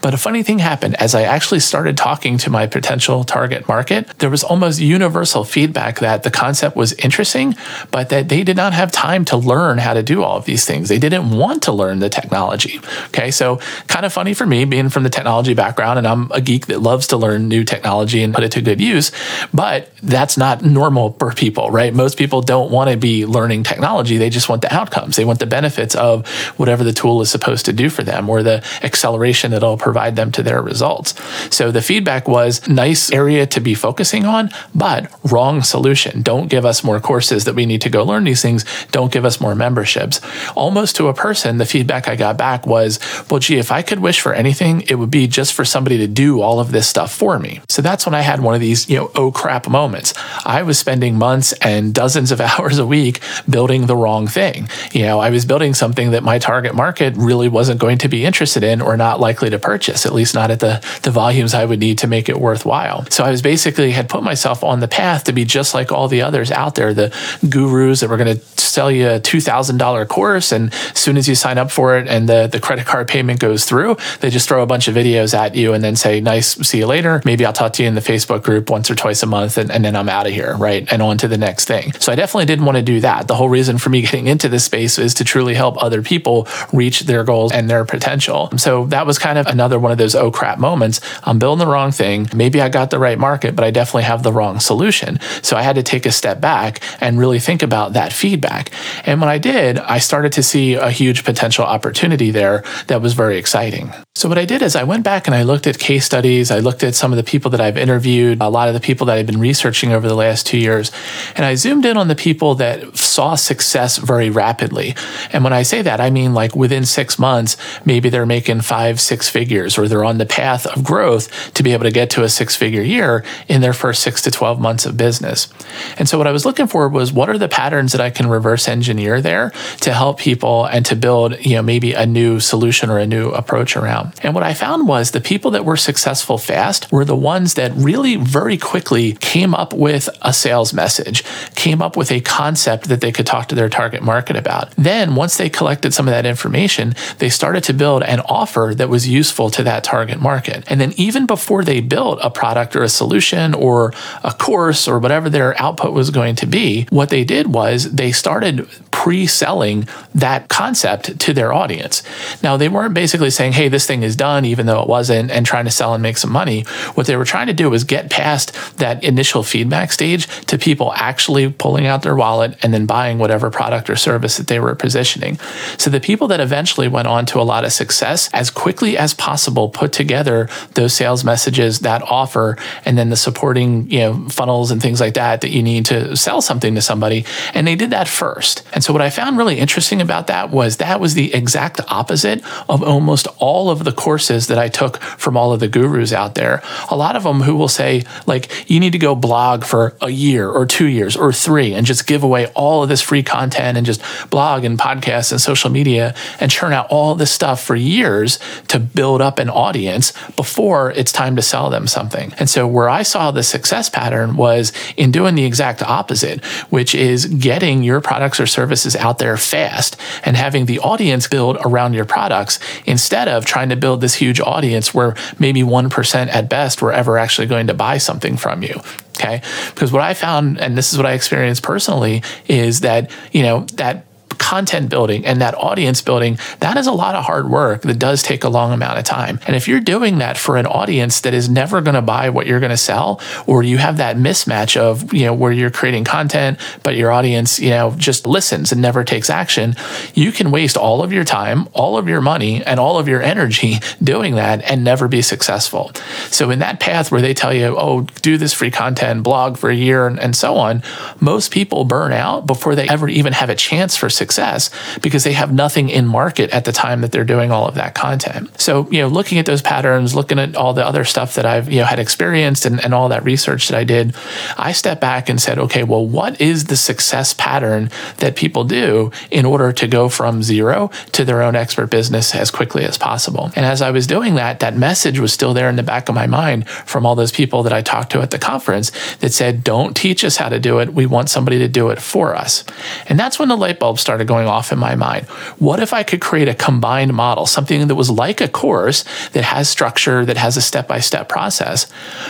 But 0.00 0.14
a 0.14 0.16
funny 0.16 0.42
thing 0.42 0.58
happened 0.58 0.96
as 1.00 1.14
I 1.14 1.22
actually 1.22 1.60
started 1.60 1.96
talking 1.96 2.38
to 2.38 2.50
my 2.50 2.66
potential 2.66 3.24
target 3.24 3.68
market. 3.68 4.06
There 4.18 4.30
was 4.30 4.44
almost 4.44 4.80
universal 4.80 5.44
feedback 5.44 5.98
that 6.00 6.22
the 6.22 6.30
concept 6.30 6.76
was 6.76 6.92
interesting, 6.94 7.54
but 7.90 8.08
that 8.10 8.28
they 8.28 8.42
did 8.42 8.56
not 8.56 8.72
have 8.72 8.92
time 8.92 9.24
to 9.26 9.36
learn 9.36 9.78
how 9.78 9.94
to 9.94 10.02
do 10.02 10.22
all 10.22 10.36
of 10.36 10.44
these 10.44 10.64
things. 10.64 10.88
They 10.88 10.98
didn't 10.98 11.30
want 11.30 11.62
to 11.64 11.72
learn 11.72 11.98
the 11.98 12.08
technology. 12.08 12.61
Okay, 13.08 13.30
so 13.30 13.56
kind 13.88 14.06
of 14.06 14.12
funny 14.12 14.34
for 14.34 14.46
me 14.46 14.64
being 14.64 14.88
from 14.88 15.02
the 15.02 15.10
technology 15.10 15.54
background, 15.54 15.98
and 15.98 16.06
I'm 16.06 16.30
a 16.32 16.40
geek 16.40 16.66
that 16.66 16.80
loves 16.80 17.08
to 17.08 17.16
learn 17.16 17.48
new 17.48 17.64
technology 17.64 18.22
and 18.22 18.34
put 18.34 18.44
it 18.44 18.52
to 18.52 18.62
good 18.62 18.80
use, 18.80 19.12
but 19.52 19.92
that's 20.02 20.36
not 20.36 20.62
normal 20.62 21.12
for 21.18 21.32
people, 21.32 21.70
right? 21.70 21.92
Most 21.94 22.18
people 22.18 22.42
don't 22.42 22.70
want 22.70 22.90
to 22.90 22.96
be 22.96 23.26
learning 23.26 23.64
technology. 23.64 24.18
They 24.18 24.30
just 24.30 24.48
want 24.48 24.62
the 24.62 24.74
outcomes. 24.74 25.16
They 25.16 25.24
want 25.24 25.38
the 25.38 25.46
benefits 25.46 25.94
of 25.94 26.26
whatever 26.56 26.84
the 26.84 26.92
tool 26.92 27.20
is 27.20 27.30
supposed 27.30 27.64
to 27.66 27.72
do 27.72 27.88
for 27.88 28.02
them 28.02 28.28
or 28.28 28.42
the 28.42 28.64
acceleration 28.82 29.52
it'll 29.52 29.76
provide 29.76 30.16
them 30.16 30.32
to 30.32 30.42
their 30.42 30.62
results. 30.62 31.14
So 31.54 31.70
the 31.70 31.82
feedback 31.82 32.28
was 32.28 32.66
nice 32.68 33.10
area 33.12 33.46
to 33.46 33.60
be 33.60 33.74
focusing 33.74 34.24
on, 34.24 34.50
but 34.74 35.10
wrong 35.30 35.62
solution. 35.62 36.22
Don't 36.22 36.48
give 36.48 36.64
us 36.64 36.84
more 36.84 37.00
courses 37.00 37.44
that 37.44 37.54
we 37.54 37.66
need 37.66 37.82
to 37.82 37.90
go 37.90 38.04
learn 38.04 38.24
these 38.24 38.42
things. 38.42 38.64
Don't 38.90 39.12
give 39.12 39.24
us 39.24 39.40
more 39.40 39.54
memberships. 39.54 40.20
Almost 40.54 40.96
to 40.96 41.08
a 41.08 41.14
person, 41.14 41.58
the 41.58 41.66
feedback 41.66 42.08
I 42.08 42.16
got 42.16 42.36
back 42.36 42.51
was, 42.66 42.98
well, 43.30 43.40
gee, 43.40 43.58
if 43.58 43.72
I 43.72 43.82
could 43.82 44.00
wish 44.00 44.20
for 44.20 44.34
anything, 44.34 44.82
it 44.82 44.96
would 44.96 45.10
be 45.10 45.26
just 45.26 45.52
for 45.52 45.64
somebody 45.64 45.98
to 45.98 46.06
do 46.06 46.40
all 46.40 46.60
of 46.60 46.72
this 46.72 46.86
stuff 46.86 47.12
for 47.12 47.38
me. 47.38 47.60
So 47.68 47.82
that's 47.82 48.06
when 48.06 48.14
I 48.14 48.20
had 48.20 48.40
one 48.40 48.54
of 48.54 48.60
these, 48.60 48.88
you 48.88 48.96
know, 48.96 49.10
oh 49.14 49.32
crap 49.32 49.68
moments. 49.68 50.14
I 50.44 50.62
was 50.62 50.78
spending 50.78 51.16
months 51.16 51.52
and 51.54 51.94
dozens 51.94 52.30
of 52.30 52.40
hours 52.52 52.78
a 52.78 52.86
week 52.86 53.20
building 53.48 53.86
the 53.86 53.96
wrong 53.96 54.26
thing. 54.26 54.68
You 54.92 55.02
know, 55.02 55.20
I 55.20 55.30
was 55.30 55.44
building 55.44 55.74
something 55.74 56.12
that 56.12 56.22
my 56.22 56.38
target 56.38 56.74
market 56.74 57.14
really 57.16 57.48
wasn't 57.48 57.80
going 57.80 57.98
to 57.98 58.08
be 58.08 58.24
interested 58.24 58.62
in 58.62 58.80
or 58.80 58.96
not 58.96 59.20
likely 59.20 59.50
to 59.50 59.58
purchase, 59.58 60.06
at 60.06 60.12
least 60.12 60.34
not 60.34 60.50
at 60.50 60.60
the, 60.60 60.84
the 61.02 61.10
volumes 61.10 61.54
I 61.54 61.64
would 61.64 61.80
need 61.80 61.98
to 61.98 62.06
make 62.06 62.28
it 62.28 62.38
worthwhile. 62.38 63.06
So 63.10 63.24
I 63.24 63.30
was 63.30 63.42
basically 63.42 63.90
had 63.90 64.08
put 64.08 64.22
myself 64.22 64.62
on 64.62 64.80
the 64.80 64.88
path 64.88 65.24
to 65.24 65.32
be 65.32 65.44
just 65.44 65.74
like 65.74 65.92
all 65.92 66.08
the 66.08 66.22
others 66.22 66.50
out 66.50 66.74
there, 66.74 66.94
the 66.94 67.14
gurus 67.48 68.00
that 68.00 68.10
were 68.10 68.16
going 68.16 68.36
to 68.36 68.42
sell 68.58 68.90
you 68.90 69.08
a 69.08 69.20
$2,000 69.20 70.08
course. 70.08 70.52
And 70.52 70.72
as 70.72 70.98
soon 70.98 71.16
as 71.16 71.28
you 71.28 71.34
sign 71.34 71.58
up 71.58 71.70
for 71.70 71.98
it 71.98 72.08
and 72.08 72.28
the, 72.28 72.41
the 72.50 72.60
credit 72.60 72.86
card 72.86 73.08
payment 73.08 73.40
goes 73.40 73.64
through, 73.64 73.96
they 74.20 74.30
just 74.30 74.48
throw 74.48 74.62
a 74.62 74.66
bunch 74.66 74.88
of 74.88 74.94
videos 74.94 75.34
at 75.34 75.54
you 75.54 75.72
and 75.72 75.84
then 75.84 75.96
say, 75.96 76.20
nice, 76.20 76.54
see 76.66 76.78
you 76.78 76.86
later. 76.86 77.22
Maybe 77.24 77.46
I'll 77.46 77.52
talk 77.52 77.72
to 77.74 77.82
you 77.82 77.88
in 77.88 77.94
the 77.94 78.00
Facebook 78.00 78.42
group 78.42 78.70
once 78.70 78.90
or 78.90 78.94
twice 78.94 79.22
a 79.22 79.26
month 79.26 79.58
and, 79.58 79.70
and 79.70 79.84
then 79.84 79.94
I'm 79.94 80.08
out 80.08 80.26
of 80.26 80.32
here, 80.32 80.56
right? 80.56 80.90
And 80.92 81.02
on 81.02 81.18
to 81.18 81.28
the 81.28 81.38
next 81.38 81.66
thing. 81.66 81.92
So 81.94 82.12
I 82.12 82.14
definitely 82.14 82.46
didn't 82.46 82.64
want 82.64 82.76
to 82.76 82.82
do 82.82 83.00
that. 83.00 83.28
The 83.28 83.34
whole 83.34 83.48
reason 83.48 83.78
for 83.78 83.90
me 83.90 84.02
getting 84.02 84.26
into 84.26 84.48
this 84.48 84.64
space 84.64 84.98
is 84.98 85.14
to 85.14 85.24
truly 85.24 85.54
help 85.54 85.82
other 85.82 86.02
people 86.02 86.48
reach 86.72 87.00
their 87.00 87.24
goals 87.24 87.52
and 87.52 87.70
their 87.70 87.84
potential. 87.84 88.50
So 88.56 88.86
that 88.86 89.06
was 89.06 89.18
kind 89.18 89.38
of 89.38 89.46
another 89.46 89.78
one 89.78 89.92
of 89.92 89.98
those 89.98 90.14
oh 90.14 90.30
crap 90.30 90.58
moments. 90.58 91.00
I'm 91.24 91.38
building 91.38 91.64
the 91.64 91.70
wrong 91.70 91.92
thing. 91.92 92.28
Maybe 92.34 92.60
I 92.60 92.68
got 92.68 92.90
the 92.90 92.98
right 92.98 93.18
market, 93.18 93.54
but 93.54 93.64
I 93.64 93.70
definitely 93.70 94.04
have 94.04 94.22
the 94.22 94.32
wrong 94.32 94.60
solution. 94.60 95.20
So 95.42 95.56
I 95.56 95.62
had 95.62 95.76
to 95.76 95.82
take 95.82 96.06
a 96.06 96.12
step 96.12 96.40
back 96.40 96.82
and 97.00 97.18
really 97.18 97.38
think 97.38 97.62
about 97.62 97.92
that 97.92 98.12
feedback. 98.12 98.70
And 99.04 99.20
when 99.20 99.28
I 99.28 99.38
did, 99.38 99.78
I 99.78 99.98
started 99.98 100.32
to 100.32 100.42
see 100.42 100.74
a 100.74 100.90
huge 100.90 101.24
potential 101.24 101.64
opportunity 101.64 102.30
there 102.32 102.64
that 102.88 103.00
was 103.00 103.14
very 103.14 103.38
exciting. 103.38 103.92
So 104.14 104.28
what 104.28 104.38
I 104.38 104.44
did 104.44 104.62
is 104.62 104.76
I 104.76 104.84
went 104.84 105.04
back 105.04 105.26
and 105.26 105.34
I 105.34 105.42
looked 105.42 105.66
at 105.66 105.78
case 105.78 106.04
studies. 106.04 106.50
I 106.50 106.58
looked 106.58 106.84
at 106.84 106.94
some 106.94 107.12
of 107.12 107.16
the 107.16 107.24
people 107.24 107.50
that 107.52 107.60
I've 107.60 107.78
interviewed, 107.78 108.40
a 108.40 108.48
lot 108.48 108.68
of 108.68 108.74
the 108.74 108.80
people 108.80 109.06
that 109.06 109.16
I've 109.16 109.26
been 109.26 109.40
researching 109.40 109.92
over 109.92 110.06
the 110.06 110.14
last 110.14 110.46
two 110.46 110.58
years, 110.58 110.92
and 111.34 111.46
I 111.46 111.54
zoomed 111.54 111.86
in 111.86 111.96
on 111.96 112.08
the 112.08 112.14
people 112.14 112.54
that 112.56 112.96
saw 112.96 113.34
success 113.34 113.96
very 113.98 114.30
rapidly. 114.30 114.94
And 115.32 115.44
when 115.44 115.52
I 115.52 115.62
say 115.62 115.82
that, 115.82 116.00
I 116.00 116.10
mean 116.10 116.34
like 116.34 116.54
within 116.54 116.84
six 116.84 117.18
months, 117.18 117.56
maybe 117.86 118.10
they're 118.10 118.26
making 118.26 118.60
five, 118.60 119.00
six 119.00 119.28
figures, 119.28 119.78
or 119.78 119.88
they're 119.88 120.04
on 120.04 120.18
the 120.18 120.26
path 120.26 120.66
of 120.66 120.84
growth 120.84 121.52
to 121.54 121.62
be 121.62 121.72
able 121.72 121.84
to 121.84 121.90
get 121.90 122.10
to 122.10 122.22
a 122.22 122.28
six 122.28 122.54
figure 122.54 122.82
year 122.82 123.24
in 123.48 123.60
their 123.60 123.72
first 123.72 124.02
six 124.02 124.22
to 124.22 124.30
12 124.30 124.60
months 124.60 124.86
of 124.86 124.96
business. 124.96 125.52
And 125.98 126.08
so 126.08 126.18
what 126.18 126.26
I 126.26 126.32
was 126.32 126.44
looking 126.44 126.66
for 126.66 126.88
was 126.88 127.12
what 127.12 127.28
are 127.28 127.38
the 127.38 127.48
patterns 127.48 127.92
that 127.92 128.00
I 128.00 128.10
can 128.10 128.28
reverse 128.28 128.68
engineer 128.68 129.20
there 129.20 129.52
to 129.80 129.92
help 129.92 130.18
people 130.18 130.66
and 130.66 130.84
to 130.86 130.96
build, 130.96 131.44
you 131.44 131.56
know, 131.56 131.62
maybe 131.62 131.92
a 131.92 132.06
new 132.12 132.40
solution 132.40 132.90
or 132.90 132.98
a 132.98 133.06
new 133.06 133.30
approach 133.30 133.76
around. 133.76 134.12
And 134.22 134.34
what 134.34 134.44
I 134.44 134.54
found 134.54 134.86
was 134.86 135.10
the 135.10 135.20
people 135.20 135.50
that 135.52 135.64
were 135.64 135.76
successful 135.76 136.38
fast 136.38 136.90
were 136.92 137.04
the 137.04 137.16
ones 137.16 137.54
that 137.54 137.72
really 137.74 138.16
very 138.16 138.56
quickly 138.58 139.14
came 139.14 139.54
up 139.54 139.72
with 139.72 140.08
a 140.22 140.32
sales 140.32 140.72
message, 140.72 141.24
came 141.54 141.82
up 141.82 141.96
with 141.96 142.10
a 142.12 142.20
concept 142.20 142.88
that 142.88 143.00
they 143.00 143.12
could 143.12 143.26
talk 143.26 143.48
to 143.48 143.54
their 143.54 143.68
target 143.68 144.02
market 144.02 144.36
about. 144.36 144.70
Then 144.76 145.14
once 145.14 145.36
they 145.36 145.48
collected 145.48 145.94
some 145.94 146.06
of 146.06 146.12
that 146.12 146.26
information, 146.26 146.94
they 147.18 147.28
started 147.28 147.64
to 147.64 147.72
build 147.72 148.02
an 148.02 148.20
offer 148.20 148.72
that 148.76 148.88
was 148.88 149.08
useful 149.08 149.50
to 149.50 149.62
that 149.64 149.84
target 149.84 150.20
market. 150.20 150.64
And 150.68 150.80
then 150.80 150.92
even 150.96 151.26
before 151.26 151.64
they 151.64 151.80
built 151.80 152.18
a 152.22 152.30
product 152.30 152.76
or 152.76 152.82
a 152.82 152.88
solution 152.88 153.54
or 153.54 153.92
a 154.22 154.32
course 154.32 154.86
or 154.86 154.98
whatever 154.98 155.30
their 155.30 155.60
output 155.60 155.92
was 155.92 156.10
going 156.10 156.36
to 156.36 156.46
be, 156.46 156.86
what 156.90 157.10
they 157.10 157.24
did 157.24 157.46
was 157.48 157.92
they 157.92 158.12
started 158.12 158.68
pre 158.90 159.26
selling 159.26 159.88
that 160.14 160.48
concept 160.48 161.18
to 161.18 161.32
their 161.32 161.52
audience. 161.52 162.01
Now, 162.42 162.56
they 162.56 162.68
weren't 162.68 162.94
basically 162.94 163.30
saying, 163.30 163.52
hey, 163.52 163.68
this 163.68 163.86
thing 163.86 164.02
is 164.02 164.16
done, 164.16 164.44
even 164.44 164.66
though 164.66 164.82
it 164.82 164.88
wasn't, 164.88 165.30
and 165.30 165.44
trying 165.46 165.64
to 165.64 165.70
sell 165.70 165.94
and 165.94 166.02
make 166.02 166.16
some 166.16 166.32
money. 166.32 166.62
What 166.94 167.06
they 167.06 167.16
were 167.16 167.24
trying 167.24 167.46
to 167.46 167.52
do 167.52 167.70
was 167.70 167.84
get 167.84 168.10
past 168.10 168.52
that 168.78 169.02
initial 169.04 169.42
feedback 169.42 169.92
stage 169.92 170.26
to 170.46 170.58
people 170.58 170.92
actually 170.94 171.50
pulling 171.50 171.86
out 171.86 172.02
their 172.02 172.16
wallet 172.16 172.56
and 172.62 172.72
then 172.72 172.86
buying 172.86 173.18
whatever 173.18 173.50
product 173.50 173.88
or 173.90 173.96
service 173.96 174.36
that 174.36 174.48
they 174.48 174.60
were 174.60 174.74
positioning. 174.74 175.38
So 175.78 175.90
the 175.90 176.00
people 176.00 176.28
that 176.28 176.40
eventually 176.40 176.88
went 176.88 177.08
on 177.08 177.26
to 177.26 177.40
a 177.40 177.42
lot 177.42 177.64
of 177.64 177.72
success 177.72 178.28
as 178.32 178.50
quickly 178.50 178.96
as 178.96 179.14
possible 179.14 179.68
put 179.68 179.92
together 179.92 180.48
those 180.74 180.92
sales 180.92 181.24
messages, 181.24 181.80
that 181.80 182.02
offer, 182.02 182.56
and 182.84 182.96
then 182.98 183.10
the 183.10 183.16
supporting, 183.16 183.90
you 183.90 183.98
know, 184.00 184.28
funnels 184.28 184.70
and 184.70 184.80
things 184.80 185.00
like 185.00 185.14
that 185.14 185.40
that 185.40 185.50
you 185.50 185.62
need 185.62 185.86
to 185.86 186.16
sell 186.16 186.40
something 186.40 186.74
to 186.74 186.82
somebody. 186.82 187.24
And 187.54 187.66
they 187.66 187.76
did 187.76 187.90
that 187.90 188.08
first. 188.08 188.62
And 188.72 188.82
so 188.82 188.92
what 188.92 189.02
I 189.02 189.10
found 189.10 189.38
really 189.38 189.58
interesting 189.58 190.00
about 190.00 190.26
that 190.26 190.50
was 190.50 190.78
that 190.78 191.00
was 191.00 191.14
the 191.14 191.32
exact 191.34 191.80
opposite 191.92 192.42
of 192.68 192.82
almost 192.82 193.28
all 193.38 193.70
of 193.70 193.84
the 193.84 193.92
courses 193.92 194.46
that 194.48 194.58
I 194.58 194.68
took 194.68 195.00
from 195.00 195.36
all 195.36 195.52
of 195.52 195.60
the 195.60 195.68
gurus 195.68 196.12
out 196.12 196.34
there. 196.34 196.62
A 196.90 196.96
lot 196.96 197.16
of 197.16 197.22
them 197.22 197.42
who 197.42 197.54
will 197.54 197.68
say, 197.68 198.04
like, 198.26 198.70
you 198.70 198.80
need 198.80 198.92
to 198.92 198.98
go 198.98 199.14
blog 199.14 199.64
for 199.64 199.94
a 200.00 200.10
year 200.10 200.48
or 200.48 200.66
two 200.66 200.86
years 200.86 201.16
or 201.16 201.32
three 201.32 201.74
and 201.74 201.86
just 201.86 202.06
give 202.06 202.22
away 202.22 202.46
all 202.54 202.82
of 202.82 202.88
this 202.88 203.02
free 203.02 203.22
content 203.22 203.76
and 203.76 203.86
just 203.86 204.02
blog 204.30 204.64
and 204.64 204.78
podcasts 204.78 205.30
and 205.30 205.40
social 205.40 205.70
media 205.70 206.14
and 206.40 206.50
churn 206.50 206.72
out 206.72 206.86
all 206.88 207.14
this 207.14 207.30
stuff 207.30 207.62
for 207.62 207.76
years 207.76 208.38
to 208.68 208.78
build 208.78 209.20
up 209.20 209.38
an 209.38 209.50
audience 209.50 210.12
before 210.36 210.90
it's 210.92 211.12
time 211.12 211.36
to 211.36 211.42
sell 211.42 211.68
them 211.70 211.86
something. 211.86 212.32
And 212.38 212.48
so, 212.48 212.66
where 212.66 212.88
I 212.88 213.02
saw 213.02 213.30
the 213.30 213.42
success 213.42 213.88
pattern 213.90 214.36
was 214.36 214.72
in 214.96 215.10
doing 215.10 215.34
the 215.34 215.44
exact 215.44 215.82
opposite, 215.82 216.44
which 216.70 216.94
is 216.94 217.26
getting 217.26 217.82
your 217.82 218.00
products 218.00 218.40
or 218.40 218.46
services 218.46 218.96
out 218.96 219.18
there 219.18 219.36
fast 219.36 219.96
and 220.24 220.36
having 220.36 220.66
the 220.66 220.78
audience 220.78 221.28
build 221.28 221.58
around 221.64 221.81
your 221.92 222.04
products 222.04 222.58
instead 222.86 223.28
of 223.28 223.44
trying 223.44 223.68
to 223.70 223.76
build 223.76 224.00
this 224.00 224.14
huge 224.14 224.40
audience 224.40 224.94
where 224.94 225.16
maybe 225.38 225.62
1% 225.62 226.28
at 226.28 226.48
best 226.48 226.80
were 226.80 226.92
ever 226.92 227.18
actually 227.18 227.46
going 227.46 227.66
to 227.66 227.74
buy 227.74 227.98
something 227.98 228.36
from 228.36 228.62
you. 228.62 228.80
Okay. 229.16 229.42
Because 229.70 229.92
what 229.92 230.02
I 230.02 230.14
found, 230.14 230.60
and 230.60 230.76
this 230.76 230.92
is 230.92 230.98
what 230.98 231.06
I 231.06 231.12
experienced 231.12 231.62
personally, 231.62 232.22
is 232.46 232.80
that, 232.80 233.10
you 233.32 233.42
know, 233.42 233.66
that 233.74 234.06
content 234.52 234.90
building 234.90 235.24
and 235.24 235.40
that 235.40 235.54
audience 235.54 236.02
building, 236.02 236.38
that 236.60 236.76
is 236.76 236.86
a 236.86 236.92
lot 236.92 237.14
of 237.14 237.24
hard 237.24 237.48
work 237.48 237.80
that 237.80 237.98
does 237.98 238.22
take 238.22 238.44
a 238.44 238.50
long 238.50 238.70
amount 238.70 238.98
of 238.98 239.04
time. 239.04 239.40
And 239.46 239.56
if 239.56 239.66
you're 239.66 239.80
doing 239.80 240.18
that 240.18 240.36
for 240.36 240.58
an 240.58 240.66
audience 240.66 241.22
that 241.22 241.32
is 241.32 241.48
never 241.48 241.80
going 241.80 241.94
to 241.94 242.02
buy 242.02 242.28
what 242.28 242.46
you're 242.46 242.60
going 242.60 242.68
to 242.68 242.76
sell, 242.76 243.18
or 243.46 243.62
you 243.62 243.78
have 243.78 243.96
that 243.96 244.16
mismatch 244.16 244.76
of, 244.76 245.14
you 245.14 245.24
know, 245.24 245.32
where 245.32 245.52
you're 245.52 245.70
creating 245.70 246.04
content, 246.04 246.60
but 246.82 246.96
your 246.96 247.10
audience, 247.10 247.58
you 247.60 247.70
know, 247.70 247.94
just 247.96 248.26
listens 248.26 248.72
and 248.72 248.82
never 248.82 249.04
takes 249.04 249.30
action, 249.30 249.74
you 250.12 250.30
can 250.30 250.50
waste 250.50 250.76
all 250.76 251.02
of 251.02 251.14
your 251.14 251.24
time, 251.24 251.66
all 251.72 251.96
of 251.96 252.06
your 252.06 252.20
money, 252.20 252.62
and 252.62 252.78
all 252.78 252.98
of 252.98 253.08
your 253.08 253.22
energy 253.22 253.76
doing 254.02 254.34
that 254.34 254.60
and 254.70 254.84
never 254.84 255.08
be 255.08 255.22
successful. 255.22 255.92
So 256.28 256.50
in 256.50 256.58
that 256.58 256.78
path 256.78 257.10
where 257.10 257.22
they 257.22 257.32
tell 257.32 257.54
you, 257.54 257.74
oh, 257.78 258.02
do 258.20 258.36
this 258.36 258.52
free 258.52 258.70
content, 258.70 259.22
blog 259.22 259.56
for 259.56 259.70
a 259.70 259.74
year, 259.74 260.06
and, 260.06 260.20
and 260.20 260.36
so 260.36 260.58
on, 260.58 260.82
most 261.20 261.52
people 261.52 261.86
burn 261.86 262.12
out 262.12 262.46
before 262.46 262.74
they 262.74 262.86
ever 262.86 263.08
even 263.08 263.32
have 263.32 263.48
a 263.48 263.54
chance 263.54 263.96
for 263.96 264.10
success 264.10 264.41
success 264.42 264.98
because 265.00 265.24
they 265.24 265.32
have 265.32 265.52
nothing 265.52 265.88
in 265.88 266.06
market 266.06 266.50
at 266.50 266.64
the 266.64 266.72
time 266.72 267.00
that 267.00 267.12
they're 267.12 267.24
doing 267.24 267.50
all 267.50 267.66
of 267.66 267.74
that 267.74 267.94
content. 267.94 268.50
So, 268.60 268.88
you 268.90 268.98
know, 268.98 269.08
looking 269.08 269.38
at 269.38 269.46
those 269.46 269.62
patterns, 269.62 270.14
looking 270.14 270.38
at 270.38 270.56
all 270.56 270.74
the 270.74 270.84
other 270.84 271.04
stuff 271.04 271.34
that 271.34 271.46
I've, 271.46 271.70
you 271.70 271.80
know, 271.80 271.84
had 271.84 271.98
experienced 271.98 272.66
and, 272.66 272.82
and 272.84 272.94
all 272.94 273.08
that 273.10 273.24
research 273.24 273.68
that 273.68 273.78
I 273.78 273.84
did, 273.84 274.14
I 274.56 274.72
stepped 274.72 275.00
back 275.00 275.28
and 275.28 275.40
said, 275.40 275.58
okay, 275.58 275.84
well, 275.84 276.06
what 276.06 276.40
is 276.40 276.64
the 276.64 276.76
success 276.76 277.34
pattern 277.34 277.90
that 278.18 278.36
people 278.36 278.64
do 278.64 279.10
in 279.30 279.44
order 279.44 279.72
to 279.72 279.86
go 279.86 280.08
from 280.08 280.42
zero 280.42 280.90
to 281.12 281.24
their 281.24 281.42
own 281.42 281.54
expert 281.56 281.90
business 281.90 282.34
as 282.34 282.50
quickly 282.50 282.84
as 282.84 282.98
possible? 282.98 283.50
And 283.56 283.64
as 283.64 283.82
I 283.82 283.90
was 283.90 284.06
doing 284.06 284.34
that, 284.36 284.60
that 284.60 284.76
message 284.76 285.18
was 285.18 285.32
still 285.32 285.54
there 285.54 285.68
in 285.68 285.76
the 285.76 285.82
back 285.82 286.08
of 286.08 286.14
my 286.14 286.26
mind 286.26 286.68
from 286.68 287.06
all 287.06 287.14
those 287.14 287.32
people 287.32 287.62
that 287.62 287.72
I 287.72 287.82
talked 287.82 288.12
to 288.12 288.22
at 288.22 288.30
the 288.30 288.38
conference 288.38 288.90
that 289.16 289.32
said, 289.32 289.62
don't 289.62 289.96
teach 289.96 290.24
us 290.24 290.36
how 290.36 290.48
to 290.48 290.58
do 290.58 290.80
it. 290.80 290.92
We 290.92 291.06
want 291.06 291.28
somebody 291.28 291.58
to 291.58 291.68
do 291.68 291.90
it 291.90 292.00
for 292.00 292.34
us. 292.34 292.64
And 293.08 293.18
that's 293.18 293.38
when 293.38 293.48
the 293.48 293.56
light 293.56 293.78
bulb 293.78 293.98
started 293.98 294.26
going 294.32 294.48
off 294.48 294.72
in 294.72 294.78
my 294.78 294.94
mind. 294.94 295.26
What 295.58 295.78
if 295.80 295.92
I 295.92 296.02
could 296.02 296.22
create 296.22 296.48
a 296.48 296.54
combined 296.54 297.12
model, 297.12 297.44
something 297.44 297.86
that 297.86 297.94
was 297.94 298.08
like 298.08 298.40
a 298.40 298.48
course 298.48 299.04
that 299.34 299.44
has 299.44 299.68
structure, 299.68 300.24
that 300.24 300.38
has 300.38 300.56
a 300.56 300.62
step 300.62 300.88
by 300.88 301.00
step 301.00 301.28
process, 301.28 301.86